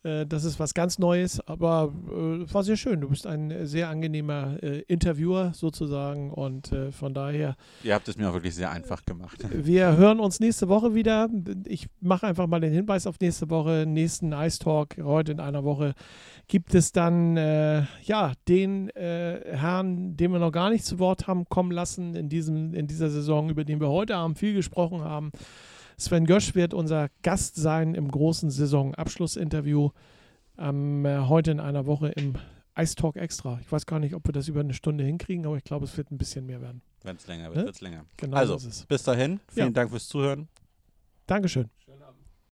[0.03, 2.99] Äh, das ist was ganz Neues, aber äh, war sehr schön.
[2.99, 8.17] Du bist ein sehr angenehmer äh, Interviewer sozusagen und äh, von daher, Ihr habt es
[8.17, 9.37] mir auch wirklich sehr einfach gemacht.
[9.53, 11.29] wir hören uns nächste Woche wieder.
[11.65, 13.85] Ich mache einfach mal den Hinweis auf nächste Woche.
[13.87, 15.93] Nächsten Ice Talk heute in einer Woche
[16.49, 21.45] gibt es dann äh, ja den Herrn, den wir noch gar nicht zu Wort haben
[21.45, 25.31] kommen lassen in, diesem, in dieser Saison, über den wir heute Abend viel gesprochen haben.
[25.97, 29.91] Sven Gösch wird unser Gast sein im großen Saisonabschlussinterview
[30.57, 32.33] ähm, äh, heute in einer Woche im
[32.77, 33.59] Ice Talk Extra.
[33.61, 35.95] Ich weiß gar nicht, ob wir das über eine Stunde hinkriegen, aber ich glaube, es
[35.95, 36.81] wird ein bisschen mehr werden.
[37.03, 37.63] Wenn es länger wird, Ne?
[37.65, 38.05] wird es länger.
[38.17, 38.57] Genau Also,
[38.87, 39.71] bis dahin, vielen Ja.
[39.73, 40.47] Dank fürs Zuhören.
[41.27, 41.69] Dankeschön.